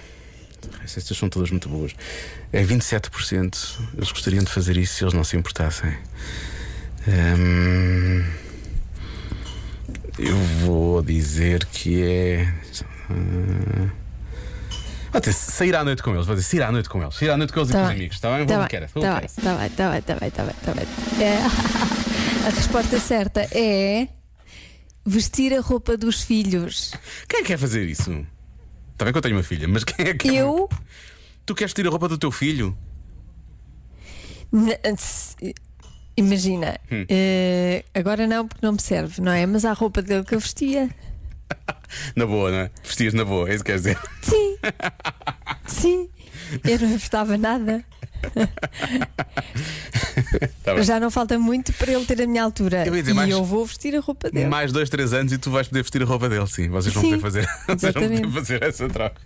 Estas 0.84 1.16
são 1.16 1.28
todas 1.28 1.50
muito 1.50 1.68
boas. 1.68 1.92
É 2.52 2.62
27%. 2.62 3.78
Eles 3.96 4.12
gostariam 4.12 4.44
de 4.44 4.50
fazer 4.50 4.76
isso 4.76 4.94
se 4.94 5.04
eles 5.04 5.14
não 5.14 5.24
se 5.24 5.36
importassem. 5.36 5.96
Hum, 7.08 8.24
eu 10.18 10.36
vou 10.64 11.02
dizer 11.02 11.64
que 11.66 12.02
é. 12.02 12.52
ah, 13.10 14.05
Vou 15.16 15.20
ter- 15.22 15.32
sair 15.32 15.74
à 15.76 15.82
noite 15.84 16.02
com 16.02 16.14
eles, 16.14 16.26
vou 16.26 16.34
dizer 16.36 16.48
sair 16.48 16.62
à 16.62 16.70
noite 16.72 16.88
com 16.88 17.02
eles, 17.02 17.14
sair 17.14 17.30
à 17.30 17.36
noite 17.36 17.52
com 17.52 17.60
eles 17.60 17.70
e 17.70 17.72
Tá 17.72 17.78
com 17.78 17.84
os 17.84 17.88
bem. 17.90 17.96
amigos, 17.98 18.16
está 18.16 18.36
bem? 18.36 18.46
Tá 18.46 18.54
Vou 18.54 18.56
bem, 18.56 18.56
tá 18.56 18.58
bem, 18.58 18.68
querer. 18.68 18.88
tá 18.90 19.10
bem, 19.58 19.70
tá 19.70 19.90
bem, 19.90 20.00
tá 20.02 20.14
bem, 20.14 20.30
tá 20.30 20.44
bem, 20.44 20.54
tá 20.64 20.72
bem. 20.74 21.26
É, 21.26 21.38
a 22.46 22.50
resposta 22.50 23.00
certa 23.00 23.40
é 23.52 24.08
vestir 25.04 25.54
a 25.54 25.60
roupa 25.60 25.96
dos 25.96 26.22
filhos. 26.22 26.92
Quem 27.28 27.42
que 27.42 27.48
quer 27.48 27.58
fazer 27.58 27.84
isso? 27.88 28.10
Está 28.92 29.04
bem 29.04 29.12
que 29.12 29.18
eu 29.18 29.22
tenho 29.22 29.36
uma 29.36 29.42
filha, 29.42 29.66
mas 29.68 29.84
quem 29.84 30.06
é 30.06 30.14
que. 30.14 30.28
Eu 30.34 30.68
Tu 31.44 31.54
queres 31.54 31.70
vestir 31.70 31.86
a 31.86 31.90
roupa 31.90 32.08
do 32.08 32.18
teu 32.18 32.30
filho? 32.32 32.76
Imagina, 36.16 36.78
Hum. 36.90 37.04
eh, 37.08 37.84
agora 37.94 38.26
não 38.26 38.48
porque 38.48 38.64
não 38.64 38.72
me 38.72 38.80
serve, 38.80 39.20
não 39.20 39.30
é? 39.32 39.44
Mas 39.46 39.64
há 39.66 39.70
a 39.70 39.74
roupa 39.74 40.00
dele 40.00 40.24
que 40.24 40.34
eu 40.34 40.40
vestia. 40.40 40.88
Na 42.14 42.26
boa, 42.26 42.50
não 42.50 42.58
é? 42.58 42.70
Vestias 42.82 43.14
na 43.14 43.24
boa, 43.24 43.48
é 43.48 43.54
isso 43.54 43.64
que 43.64 43.72
queres 43.72 43.82
dizer? 43.82 43.98
Sim, 44.22 44.56
sim, 45.66 46.08
eu 46.64 46.78
não 46.80 46.92
gostava 46.92 47.36
nada. 47.38 47.84
Tá. 50.64 50.80
Já 50.82 50.98
não 50.98 51.10
falta 51.10 51.38
muito 51.38 51.72
para 51.74 51.92
ele 51.92 52.04
ter 52.06 52.20
a 52.22 52.26
minha 52.26 52.42
altura. 52.42 52.86
Eu 52.86 52.92
dizer, 52.94 53.10
e 53.10 53.14
mais- 53.14 53.30
eu 53.30 53.44
vou 53.44 53.64
vestir 53.64 53.94
a 53.94 54.00
roupa 54.00 54.30
dele. 54.30 54.46
Mais 54.46 54.72
dois, 54.72 54.88
três 54.90 55.12
anos 55.12 55.32
e 55.32 55.38
tu 55.38 55.50
vais 55.50 55.68
poder 55.68 55.82
vestir 55.82 56.02
a 56.02 56.06
roupa 56.06 56.28
dele, 56.28 56.46
sim. 56.46 56.68
Vocês 56.68 56.92
vão 56.94 57.02
Sim, 57.04 57.10
poder 57.10 57.22
fazer, 57.22 57.46
vocês 57.68 57.92
vão 57.94 58.02
poder 58.02 58.30
fazer 58.30 58.62
essa 58.62 58.88
troca. 58.88 59.20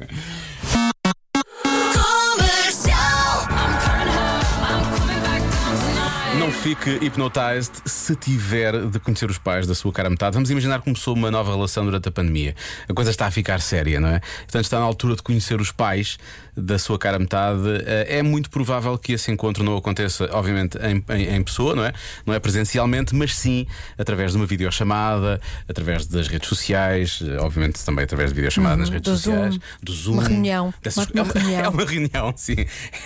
Fique 6.63 6.99
hipnotized 7.05 7.73
se 7.87 8.15
tiver 8.17 8.87
de 8.87 8.99
conhecer 9.01 9.31
os 9.31 9.39
pais 9.39 9.67
da 9.67 9.75
sua 9.75 9.91
cara 9.93 10.11
metade. 10.11 10.35
Vamos 10.35 10.51
imaginar 10.51 10.79
que 10.79 10.85
começou 10.85 11.15
uma 11.15 11.31
nova 11.31 11.53
relação 11.55 11.85
durante 11.85 12.09
a 12.09 12.13
pandemia. 12.13 12.55
A 12.89 12.93
coisa 12.93 13.11
está 13.11 13.27
a 13.27 13.31
ficar 13.31 13.61
séria, 13.61 13.99
não 13.99 14.09
é? 14.09 14.21
Portanto, 14.41 14.65
está 14.65 14.79
na 14.79 14.85
altura 14.85 15.17
de 15.17 15.23
conhecer 15.23 15.59
os 15.61 15.73
pais 15.73 16.19
da 16.55 16.79
sua 16.79 16.99
cara 16.99 17.19
metade. 17.19 17.63
Eh, 17.87 18.19
É 18.19 18.23
muito 18.23 18.51
provável 18.51 18.99
que 18.99 19.13
esse 19.13 19.31
encontro 19.31 19.65
não 19.65 19.77
aconteça, 19.77 20.29
obviamente, 20.33 20.77
em, 20.79 21.03
em- 21.17 21.37
em 21.37 21.43
pessoa, 21.43 21.75
não 21.75 21.85
é? 21.85 21.93
Não 22.27 22.35
é 22.35 22.39
presencialmente, 22.41 23.15
mas 23.15 23.35
sim 23.35 23.67
através 23.97 24.33
de 24.33 24.37
uma 24.37 24.45
videochamada, 24.47 25.41
através 25.69 26.07
das 26.07 26.29
redes 26.29 26.49
sociais, 26.49 27.21
eh, 27.23 27.39
obviamente 27.41 27.83
também 27.85 28.05
através 28.05 28.31
de 28.31 28.37
videochamada 28.37 28.77
nas 28.77 28.91
redes 28.91 29.11
do 29.11 29.17
sociais, 29.17 29.55
Zoom. 29.55 29.61
do 29.83 29.93
Zoom. 29.93 30.13
Uma 30.15 30.25
reunião. 30.29 30.75
dessas- 30.83 31.07
uma 31.07 31.21
é, 31.21 31.23
uma, 31.23 31.33
reunião. 31.33 31.61
é 31.65 31.69
uma 31.69 31.85
reunião, 31.85 32.35
sim. 32.37 32.57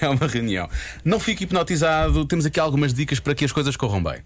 É 0.01 0.09
uma 0.09 0.27
reunião. 0.27 0.69
Não 1.05 1.21
fique 1.21 1.45
hipnotizado. 1.45 2.25
Temos 2.25 2.47
aqui 2.47 2.59
algumas 2.59 2.93
dicas 2.93 3.21
para 3.21 3.35
que 3.35 3.44
as 3.45 3.53
coisas 3.53 3.77
corram 3.77 4.03
bem. 4.03 4.23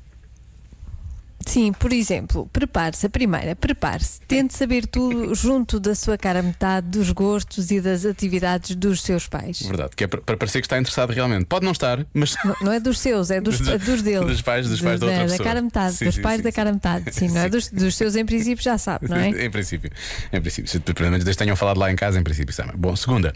Sim, 1.47 1.73
por 1.73 1.93
exemplo, 1.93 2.49
prepare-se, 2.53 3.07
a 3.07 3.09
primeira, 3.09 3.55
prepare-se. 3.57 4.21
Tente 4.29 4.55
saber 4.55 4.87
tudo 4.87 5.33
junto 5.37 5.79
da 5.81 5.95
sua 5.95 6.19
cara 6.19 6.43
metade, 6.43 6.89
dos 6.89 7.11
gostos 7.11 7.71
e 7.71 7.81
das 7.81 8.05
atividades 8.05 8.75
dos 8.77 9.01
seus 9.03 9.27
pais. 9.29 9.63
Verdade, 9.63 9.91
que 9.97 10.05
é 10.05 10.07
para 10.07 10.37
parecer 10.37 10.61
que 10.61 10.67
está 10.67 10.79
interessado 10.79 11.11
realmente. 11.11 11.47
Pode 11.47 11.65
não 11.65 11.73
estar, 11.73 12.05
mas. 12.13 12.37
Não, 12.45 12.57
não 12.63 12.73
é 12.73 12.81
dos 12.81 12.99
seus, 12.99 13.31
é 13.31 13.41
dos, 13.41 13.59
Dos- 13.79 14.03
deles. 14.03 14.27
dos 14.27 14.43
pais- 14.43 14.69
dos 14.69 14.81
pais 14.81 15.01
da 15.01 15.07
outra 15.07 15.23
da 15.23 15.29
pessoa. 15.31 15.45
cara 15.47 15.59
a 15.61 15.63
metade, 15.63 15.95
Sim, 15.95 16.05
dos 16.07 16.15
sim, 16.17 16.23
pais 16.23 16.37
sim, 16.39 16.43
da 16.43 16.53
cara 16.53 16.73
metade. 16.73 17.15
Sim, 17.15 17.29
não 17.33 17.41
é 17.41 17.49
dos, 17.49 17.69
dos 17.69 17.97
seus, 17.97 18.17
em 18.17 18.27
princípio, 18.27 18.63
já 18.63 18.77
sabe, 18.77 19.09
não 19.09 19.17
é? 19.17 19.29
em 19.47 19.51
princípio, 19.51 19.91
em 20.33 20.41
princípio, 20.41 20.71
se 20.71 20.81
pelo 20.81 21.11
menos 21.11 21.37
tenham 21.37 21.57
falado 21.57 21.79
lá 21.79 21.91
em 21.91 21.97
casa, 21.97 22.19
em 22.19 22.23
princípio, 22.23 22.53
sabe. 22.53 22.73
Bom, 22.77 22.95
segunda, 22.97 23.33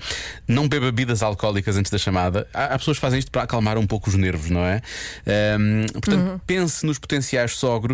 não 0.47 0.69
beba 0.69 0.87
bebidas 0.87 1.23
alcoólicas 1.23 1.77
antes 1.77 1.91
da 1.91 1.99
chamada. 1.99 2.47
Há, 2.53 2.75
há 2.75 2.79
pessoas 2.79 2.97
que 2.99 3.01
fazem 3.01 3.19
isto 3.21 3.31
para 3.31 3.43
acalmar 3.45 3.79
um 3.79 3.87
pouco 3.87 4.11
os 4.11 4.17
nervos, 4.17 4.51
não 4.51 4.61
é? 4.67 4.83
Ahm, 5.27 5.87
portanto, 5.93 6.23
Uhum. 6.33 6.39
pense 6.47 6.85
nos 6.85 6.99
potenciais 6.99 7.53
sogros 7.53 7.92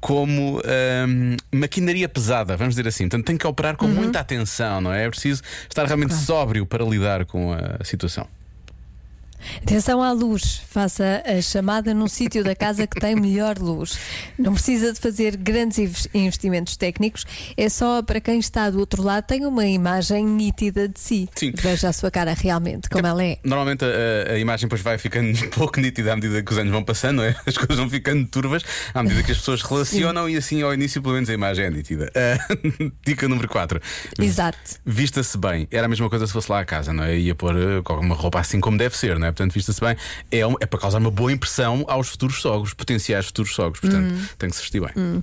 como 0.00 0.60
ahm, 0.64 1.36
maquinaria 1.52 2.08
pesada, 2.08 2.56
vamos 2.56 2.74
dizer 2.74 2.88
assim. 2.88 3.04
Portanto, 3.08 3.26
tem 3.26 3.36
que 3.36 3.46
operar 3.46 3.72
Uhum. 3.72 3.78
com 3.78 3.88
muita 3.88 4.20
atenção, 4.20 4.80
não 4.80 4.92
é? 4.92 5.04
É 5.04 5.10
preciso 5.10 5.42
estar 5.68 5.84
realmente 5.86 6.14
sóbrio 6.14 6.66
para 6.66 6.84
lidar 6.84 7.24
com 7.24 7.52
a 7.52 7.84
situação. 7.84 8.26
Atenção 9.62 10.02
à 10.02 10.12
luz, 10.12 10.62
faça 10.68 11.22
a 11.26 11.40
chamada 11.40 11.92
num 11.94 12.08
sítio 12.08 12.42
da 12.44 12.54
casa 12.54 12.86
que 12.86 13.00
tem 13.00 13.14
melhor 13.14 13.58
luz. 13.58 13.98
Não 14.38 14.54
precisa 14.54 14.92
de 14.92 15.00
fazer 15.00 15.36
grandes 15.36 15.78
inves- 15.78 16.08
investimentos 16.14 16.76
técnicos, 16.76 17.24
é 17.56 17.68
só 17.68 18.02
para 18.02 18.20
quem 18.20 18.38
está 18.38 18.70
do 18.70 18.78
outro 18.78 19.02
lado 19.02 19.24
tem 19.24 19.44
uma 19.46 19.66
imagem 19.66 20.24
nítida 20.24 20.88
de 20.88 20.98
si. 20.98 21.28
Sim. 21.34 21.52
Veja 21.54 21.88
a 21.88 21.92
sua 21.92 22.10
cara 22.10 22.34
realmente, 22.34 22.88
como 22.88 23.06
ela 23.06 23.22
é. 23.24 23.38
Normalmente 23.44 23.84
a, 23.84 24.32
a 24.32 24.38
imagem 24.38 24.66
depois 24.68 24.80
vai 24.82 24.98
ficando 24.98 25.28
um 25.44 25.48
pouco 25.50 25.80
nítida 25.80 26.12
à 26.12 26.16
medida 26.16 26.42
que 26.42 26.52
os 26.52 26.58
anos 26.58 26.72
vão 26.72 26.82
passando, 26.84 27.16
não 27.18 27.24
é? 27.24 27.34
As 27.46 27.56
coisas 27.56 27.76
vão 27.76 27.88
ficando 27.88 28.26
turvas 28.26 28.62
à 28.94 29.02
medida 29.02 29.22
que 29.22 29.32
as 29.32 29.38
pessoas 29.38 29.62
relacionam 29.62 30.28
e 30.28 30.36
assim 30.36 30.62
ao 30.62 30.72
início, 30.74 31.00
pelo 31.02 31.14
menos, 31.14 31.28
a 31.30 31.34
imagem 31.34 31.66
é 31.66 31.70
nítida. 31.70 32.10
Ah, 32.14 32.54
dica 33.04 33.28
número 33.28 33.48
4. 33.48 33.80
Exato. 34.18 34.58
Vista-se 34.84 35.36
bem. 35.38 35.66
Era 35.70 35.86
a 35.86 35.88
mesma 35.88 36.08
coisa 36.08 36.26
se 36.26 36.32
fosse 36.32 36.50
lá 36.50 36.60
a 36.60 36.64
casa, 36.64 36.92
não 36.92 37.04
é? 37.04 37.16
Ia 37.18 37.34
pôr 37.34 37.54
eh, 37.56 37.82
uma 38.00 38.14
roupa 38.14 38.40
assim 38.40 38.60
como 38.60 38.76
deve 38.78 38.96
ser, 38.96 39.18
não 39.18 39.26
é? 39.26 39.31
Portanto, 39.32 39.52
vista-se 39.52 39.80
bem. 39.80 39.96
É, 40.30 40.46
um- 40.46 40.56
é 40.60 40.66
para 40.66 40.78
causar 40.78 40.98
uma 40.98 41.10
boa 41.10 41.32
impressão 41.32 41.84
aos 41.88 42.08
futuros 42.08 42.40
sogros, 42.40 42.72
potenciais 42.74 43.26
futuros 43.26 43.54
sogros. 43.54 43.80
Portanto, 43.80 44.12
Hum. 44.14 44.26
tem 44.38 44.48
que 44.50 44.56
se 44.56 44.62
vestir 44.62 44.80
bem. 44.80 45.22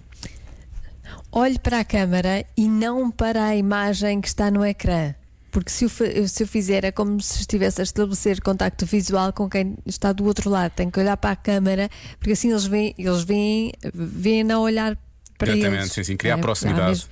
Olhe 1.32 1.60
para 1.60 1.80
a 1.80 1.84
câmara 1.86 2.45
e 2.58 2.67
não 2.67 3.12
para 3.12 3.45
a 3.45 3.56
imagem 3.56 4.19
que 4.22 4.28
está 4.28 4.50
no 4.50 4.65
ecrã. 4.65 5.13
Porque 5.52 5.72
se 5.72 5.86
eu, 5.86 5.89
se 6.28 6.43
eu 6.43 6.48
fizer 6.48 6.84
é 6.84 6.91
como 6.91 7.19
se 7.22 7.39
estivesse 7.41 7.82
a 7.82 7.84
estabelecer 7.84 8.39
contacto 8.41 8.86
visual 8.86 9.34
com 9.34 9.50
quem 9.50 9.76
está 9.86 10.12
do 10.12 10.26
outro 10.26 10.50
lado. 10.50 10.72
Tenho 10.76 10.91
que 10.91 11.00
olhar 11.00 11.17
para 11.17 11.32
a 11.32 11.36
câmara, 11.36 11.89
porque 12.19 12.34
assim 12.34 12.52
eles 12.52 12.65
veem, 12.65 12.93
eles 12.98 13.24
veem, 13.24 13.72
veem 13.93 14.52
a 14.52 14.60
olhar 14.60 14.95
para 15.39 15.54
Exatamente, 15.54 15.82
eles. 15.84 15.93
sim, 15.93 16.04
sim, 16.04 16.17
criar 16.17 16.38
É, 16.38 16.41
proximidade. 16.41 17.08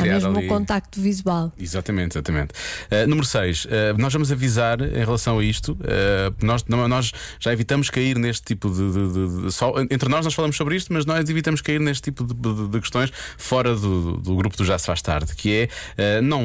Há 0.00 0.04
mesmo, 0.04 0.36
ali- 0.36 0.46
o 0.46 0.48
contacto 0.48 1.00
visual. 1.00 1.52
Exatamente, 1.58 2.16
exatamente. 2.16 2.52
Uh, 2.90 3.06
número 3.08 3.26
6. 3.26 3.66
nós 3.98 4.12
vamos 4.12 4.30
avisar 4.32 4.80
em 4.80 5.04
relação 5.04 5.38
a 5.38 5.44
isto. 5.44 5.72
uh, 5.72 6.34
nós, 6.44 6.64
não- 6.66 6.86
nós 6.88 7.12
já 7.40 7.52
evitamos 7.52 7.90
cair 7.90 8.18
neste 8.18 8.42
tipo 8.44 8.68
de. 8.70 8.92
de- 8.92 9.42
de- 9.46 9.52
só, 9.52 9.72
entre 9.90 10.08
nós 10.08 10.24
nós 10.24 10.34
falamos 10.34 10.56
sobre 10.56 10.76
isto, 10.76 10.92
mas 10.92 11.04
nós 11.06 11.28
evitamos 11.28 11.60
cair 11.60 11.80
neste 11.80 12.02
tipo 12.04 12.24
de, 12.24 12.34
de- 12.68 12.80
questões 12.80 13.12
fora 13.36 13.74
do, 13.74 14.16
do 14.18 14.36
grupo 14.36 14.56
do 14.56 14.64
Já 14.64 14.78
Se 14.78 14.86
Faz 14.86 15.02
Tarde, 15.02 15.34
que 15.34 15.68
é 15.96 16.18
uh, 16.18 16.22
não 16.22 16.42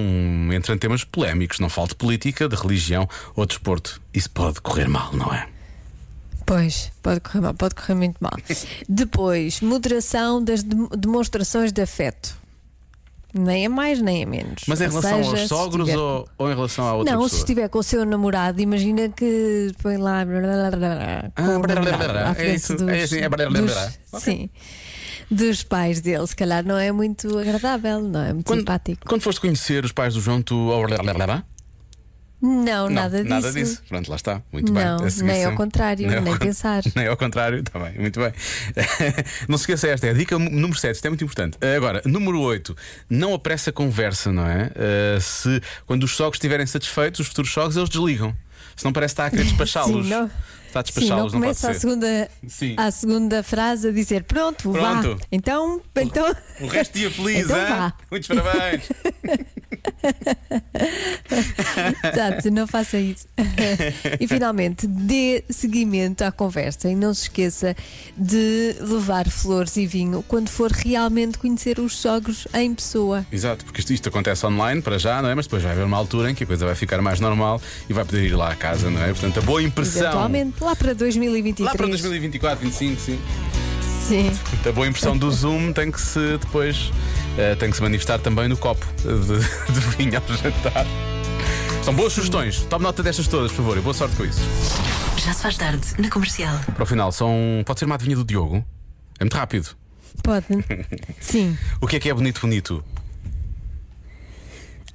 entra 0.54 0.74
em 0.74 0.78
temas 0.78 1.04
polémicos, 1.04 1.60
não 1.60 1.70
falte 1.70 1.96
política, 1.96 2.48
de 2.48 2.56
religião 2.56 3.08
ou 3.36 3.46
desporto. 3.46 4.02
Isso 4.14 4.30
pode 4.30 4.62
correr 4.62 4.88
mal, 4.88 5.12
não 5.14 5.34
é? 5.34 5.48
Pois, 6.46 6.92
pode 7.02 7.20
correr 7.22 7.40
mal, 7.42 7.54
pode 7.54 7.74
correr 7.76 7.96
muito 7.96 8.18
mal. 8.20 8.34
Depois, 8.90 9.62
moderação 9.62 10.44
das 10.44 10.62
dem- 10.62 10.90
demonstrações 10.98 11.72
de 11.72 11.82
afeto. 11.82 12.36
Nem 13.34 13.66
a 13.66 13.70
mais, 13.70 14.00
nem 14.00 14.24
a 14.24 14.28
menos. 14.28 14.64
Mas 14.68 14.80
em 14.80 14.88
relação 14.90 15.18
seja, 15.24 15.30
aos 15.32 15.40
se 15.40 15.48
sogros 15.48 15.88
estiver- 15.88 16.04
ou, 16.04 16.28
ou 16.38 16.52
em 16.52 16.56
relação 16.56 16.86
à 16.88 16.94
outra 16.94 17.14
Não, 17.16 17.22
se 17.24 17.26
pessoa? 17.30 17.40
estiver 17.40 17.68
com 17.70 17.80
o 17.80 17.84
seu 17.84 18.06
namorado, 18.06 18.62
imagina 18.62 19.10
que 19.10 19.72
põe 19.82 19.98
lá. 19.98 20.24
blá, 20.24 20.40
blá, 20.40 20.70
blá, 20.70 20.78
blá, 20.78 21.32
Ah, 21.36 21.42
blá, 21.42 21.60
blá, 21.60 21.98
blá, 21.98 22.08
blá. 22.08 22.36
É 22.38 22.54
isso, 22.54 22.76
dos- 22.76 22.88
é 22.88 23.02
assim, 23.04 23.18
é 23.22 23.30
blá, 23.30 23.50
blá, 23.50 23.50
blá, 23.50 23.62
blá. 23.62 23.86
dos- 23.86 24.00
Ok. 24.12 24.20
Sim. 24.22 24.50
Dos 25.32 25.64
pais 25.64 26.00
dele, 26.00 26.28
se 26.28 26.36
calhar 26.36 26.64
não 26.64 26.78
é 26.78 26.92
muito 26.92 27.40
agradável, 27.40 28.02
não 28.02 28.22
é 28.22 28.34
muito 28.34 28.46
Quando, 28.46 28.60
simpático. 28.60 29.08
quando 29.08 29.22
foste 29.22 29.42
conhecer 29.42 29.84
os 29.84 29.92
pais 29.92 30.14
do 30.14 30.22
João, 30.22 30.42
tu. 30.42 30.54
Não, 30.56 31.44
Não, 32.46 32.90
nada 32.90 33.20
disso. 33.24 33.30
Nada 33.30 33.52
disso. 33.54 33.82
Pronto, 33.88 34.10
lá 34.10 34.18
está. 34.18 34.42
Muito 34.52 34.74
bem. 34.74 34.84
Não, 34.84 35.04
A 35.06 35.10
seguir 35.10 35.28
nem 35.28 35.46
ao 35.46 35.56
contrário, 35.56 36.06
ao 36.14 36.22
nem 36.22 36.34
con- 36.34 36.40
pensar. 36.40 36.84
Nem 36.94 37.08
ao 37.08 37.16
contrário, 37.16 37.60
está 37.60 37.80
bem, 37.80 37.94
muito 37.98 38.20
bem. 38.20 38.34
não 39.48 39.58
se 39.58 39.64
esqueça 39.64 39.88
esta, 39.88 40.08
é 40.08 40.10
a 40.10 40.14
dica 40.14 40.38
número 40.38 40.76
7, 40.78 40.96
isto 40.96 41.06
é 41.06 41.10
muito 41.10 41.24
importante. 41.24 41.58
Agora, 41.76 42.02
número 42.06 42.40
8, 42.42 42.76
não 43.10 43.34
apressa 43.34 43.70
a 43.70 43.74
conversa, 43.74 44.32
não 44.32 44.46
é? 44.46 44.72
Uh, 44.76 45.22
se 45.22 45.62
quando 45.88 46.04
os 46.04 46.16
sogros 46.16 46.36
estiverem 46.38 46.66
satisfeitos, 46.66 47.22
os 47.22 47.28
futuros 47.28 47.52
sogros, 47.52 47.78
eles 47.78 47.90
desligam. 47.90 48.36
Se 48.76 48.84
não 48.84 48.92
parece 48.92 49.14
que 49.16 49.22
está 49.22 49.28
a 49.28 49.30
querer 49.32 49.44
despachá-los. 49.48 50.08
Não- 50.10 50.30
Está 50.74 50.80
a 50.80 50.82
não 50.82 50.86
despachá-los, 50.86 51.34
não, 51.34 51.40
pode 51.42 51.54
começa 51.60 51.70
a 51.70 51.74
ser. 51.76 51.80
segunda, 51.82 52.30
Sim. 52.48 52.74
a 52.78 52.90
segunda 52.90 53.44
frase 53.44 53.90
a 53.90 53.92
dizer 53.92 54.24
pronto, 54.24 54.72
Pronto. 54.72 55.18
vá. 55.18 55.24
Então, 55.32 55.80
então. 55.96 56.36
O 56.60 56.66
resto 56.66 56.98
dia 56.98 57.12
feliz, 57.12 57.46
Então 57.46 57.56
hein? 57.60 57.94
Muitos 58.10 58.28
parabéns. 58.28 58.82
Exato, 62.14 62.52
não 62.52 62.68
faça 62.68 62.98
isso. 62.98 63.28
e 64.20 64.28
finalmente, 64.28 64.88
dê 64.88 65.44
seguimento 65.50 66.24
à 66.24 66.32
conversa 66.32 66.90
e 66.90 66.96
não 66.96 67.14
se 67.14 67.24
esqueça 67.24 67.76
de 68.18 68.76
levar 68.80 69.30
flores 69.30 69.78
e 69.78 69.86
vinho 69.86 70.24
quando 70.28 70.50
for 70.50 70.72
realmente 70.72 71.38
conhecer 71.38 71.80
os 71.80 71.98
sogros 71.98 72.48
em 72.54 72.74
pessoa. 72.74 73.26
Exato, 73.32 73.66
porque 73.66 73.80
isto, 73.80 73.94
isto 73.94 74.10
acontece 74.10 74.46
online 74.46 74.82
para 74.82 74.98
já, 74.98 75.22
não 75.22 75.30
é? 75.30 75.36
Mas 75.36 75.46
depois 75.46 75.64
vai 75.64 75.72
haver 75.72 75.86
uma 75.86 75.98
altura 75.98 76.32
em 76.32 76.36
que 76.36 76.44
a 76.44 76.48
coisa 76.48 76.66
vai 76.66 76.76
ficar 76.76 77.02
mais 77.02 77.20
normal 77.20 77.62
e 77.90 77.94
vai 77.94 78.06
poder 78.06 78.26
ir 78.26 78.36
lá 78.36 78.52
à 78.52 78.56
casa, 78.56 78.90
não 78.90 79.02
é? 79.02 79.08
Portanto, 79.08 79.40
a 79.40 79.42
boa 79.42 79.62
impressão. 79.62 80.04
Eventualmente, 80.04 80.64
lá 80.64 80.76
para 80.76 80.94
2023. 80.94 81.66
Lá 81.66 81.76
para 81.76 81.88
2024, 81.88 82.66
25, 82.66 83.02
sim. 83.02 83.20
Sim. 84.08 84.32
A 84.68 84.72
boa 84.74 84.86
impressão 84.86 85.18
do 85.18 85.32
Zoom 85.32 85.72
tem 85.72 85.90
que 85.90 86.02
se 86.02 86.38
depois 86.38 86.92
eh, 87.38 87.56
tem 87.56 87.70
que 87.70 87.76
se 87.76 87.82
manifestar 87.82 88.20
também 88.20 88.48
no 88.48 88.58
copo 88.58 88.86
de, 88.98 89.74
de 89.74 89.80
vinho 89.98 90.18
ao 90.18 90.38
jantar. 90.38 90.86
São 91.84 91.94
boas 91.94 92.14
sugestões. 92.14 92.62
Tome 92.70 92.84
nota 92.84 93.04
destas 93.04 93.28
todas, 93.28 93.52
por 93.52 93.58
favor, 93.58 93.78
e 93.78 93.82
boa 93.82 93.94
sorte 93.94 94.16
com 94.16 94.24
isso. 94.26 94.40
Já 95.18 95.34
se 95.34 95.42
faz 95.42 95.58
tarde 95.58 95.86
na 95.98 96.10
comercial. 96.10 96.58
Para 96.74 96.84
o 96.84 96.86
final, 96.86 97.12
são. 97.12 97.64
Pode 97.66 97.80
ser 97.80 97.86
uma 97.86 97.96
adivinha 97.96 98.16
do 98.16 98.24
Diogo? 98.24 98.64
É 99.20 99.24
muito 99.24 99.36
rápido. 99.36 99.70
Pode. 100.24 100.46
Sim. 101.20 101.58
O 101.82 101.88
que 101.88 101.96
é 101.98 102.00
que 102.00 102.10
é 102.10 102.14
bonito, 102.14 102.42
bonito? 102.42 102.84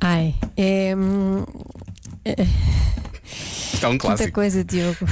Ai, 0.01 0.35
é. 0.57 0.95
hum, 0.97 1.45
Isto 2.25 3.08
é 3.85 3.89
um 3.89 3.93
muita 3.93 4.07
clássico. 4.07 4.33
coisa, 4.33 4.65
Diogo. 4.65 4.99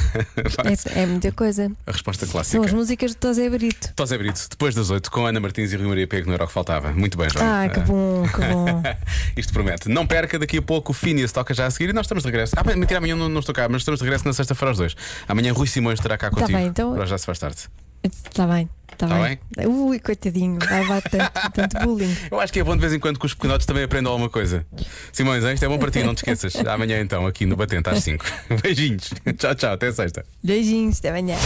É, 0.96 1.02
é 1.02 1.06
muita 1.06 1.30
coisa. 1.32 1.70
A 1.86 1.92
resposta 1.92 2.24
São 2.26 2.32
clássica. 2.32 2.64
as 2.64 2.72
músicas 2.72 3.10
de 3.12 3.16
Tosé 3.18 3.48
Brito. 3.48 3.92
Tosé 3.94 4.18
Brito, 4.18 4.46
depois 4.50 4.74
das 4.74 4.90
8, 4.90 5.10
com 5.10 5.26
Ana 5.26 5.38
Martins 5.40 5.72
e 5.72 5.76
Rui 5.76 5.86
Maria 5.86 6.06
Pego, 6.06 6.26
não 6.26 6.34
era 6.34 6.44
o 6.44 6.46
que 6.46 6.52
faltava. 6.52 6.92
Muito 6.92 7.16
bem, 7.18 7.28
João. 7.30 7.44
Ai, 7.46 7.70
que 7.70 7.80
bom, 7.80 8.24
que 8.28 8.40
bom. 8.40 8.82
Isto 9.36 9.52
promete. 9.52 9.88
Não 9.88 10.06
perca, 10.06 10.38
daqui 10.38 10.58
a 10.58 10.62
pouco 10.62 10.92
o 10.92 10.94
Phineas 10.94 11.32
toca 11.32 11.54
já 11.54 11.66
a 11.66 11.70
seguir 11.70 11.90
e 11.90 11.92
nós 11.92 12.06
estamos 12.06 12.22
de 12.24 12.28
regresso. 12.30 12.54
Ah, 12.56 12.64
mentira, 12.76 12.98
amanhã 12.98 13.14
não, 13.16 13.28
não 13.28 13.40
estou 13.40 13.54
cá, 13.54 13.68
mas 13.68 13.82
estamos 13.82 14.00
de 14.00 14.04
regresso 14.04 14.24
na 14.26 14.32
sexta-feira 14.32 14.70
aos 14.70 14.78
dois. 14.78 14.94
Amanhã 15.28 15.52
Rui 15.52 15.66
Simões 15.66 15.98
estará 15.98 16.16
cá 16.18 16.30
contigo. 16.30 16.56
bem, 16.58 16.66
então- 16.66 16.92
Agora 16.92 17.06
já 17.06 17.18
se 17.18 17.26
faz 17.26 17.38
tarde. 17.38 17.58
Está 18.06 18.46
bem, 18.46 18.68
está 18.92 19.08
Tá 19.08 19.22
bem. 19.22 19.38
Ui, 19.66 19.98
coitadinho, 19.98 20.58
vai 20.58 20.80
levar 20.80 21.02
tanto, 21.02 21.32
tanto 21.52 21.78
bullying. 21.84 22.16
Eu 22.30 22.40
acho 22.40 22.52
que 22.52 22.60
é 22.60 22.64
bom 22.64 22.74
de 22.74 22.80
vez 22.80 22.92
em 22.92 22.98
quando 22.98 23.18
que 23.18 23.26
os 23.26 23.34
pequenotes 23.34 23.66
também 23.66 23.84
aprendam 23.84 24.12
alguma 24.12 24.30
coisa. 24.30 24.66
Simões, 25.12 25.44
isto 25.44 25.64
é 25.64 25.68
bom 25.68 25.78
para 25.78 25.90
ti, 25.90 26.02
não 26.02 26.14
te 26.14 26.18
esqueças. 26.18 26.56
Amanhã 26.66 27.00
então, 27.00 27.26
aqui 27.26 27.46
no 27.46 27.56
Batente 27.56 27.88
às 27.88 28.02
5. 28.02 28.24
Beijinhos. 28.62 29.10
Tchau, 29.38 29.54
tchau. 29.54 29.72
Até 29.74 29.92
sexta. 29.92 30.24
Beijinhos, 30.42 30.98
até 30.98 31.10
amanhã. 31.10 31.36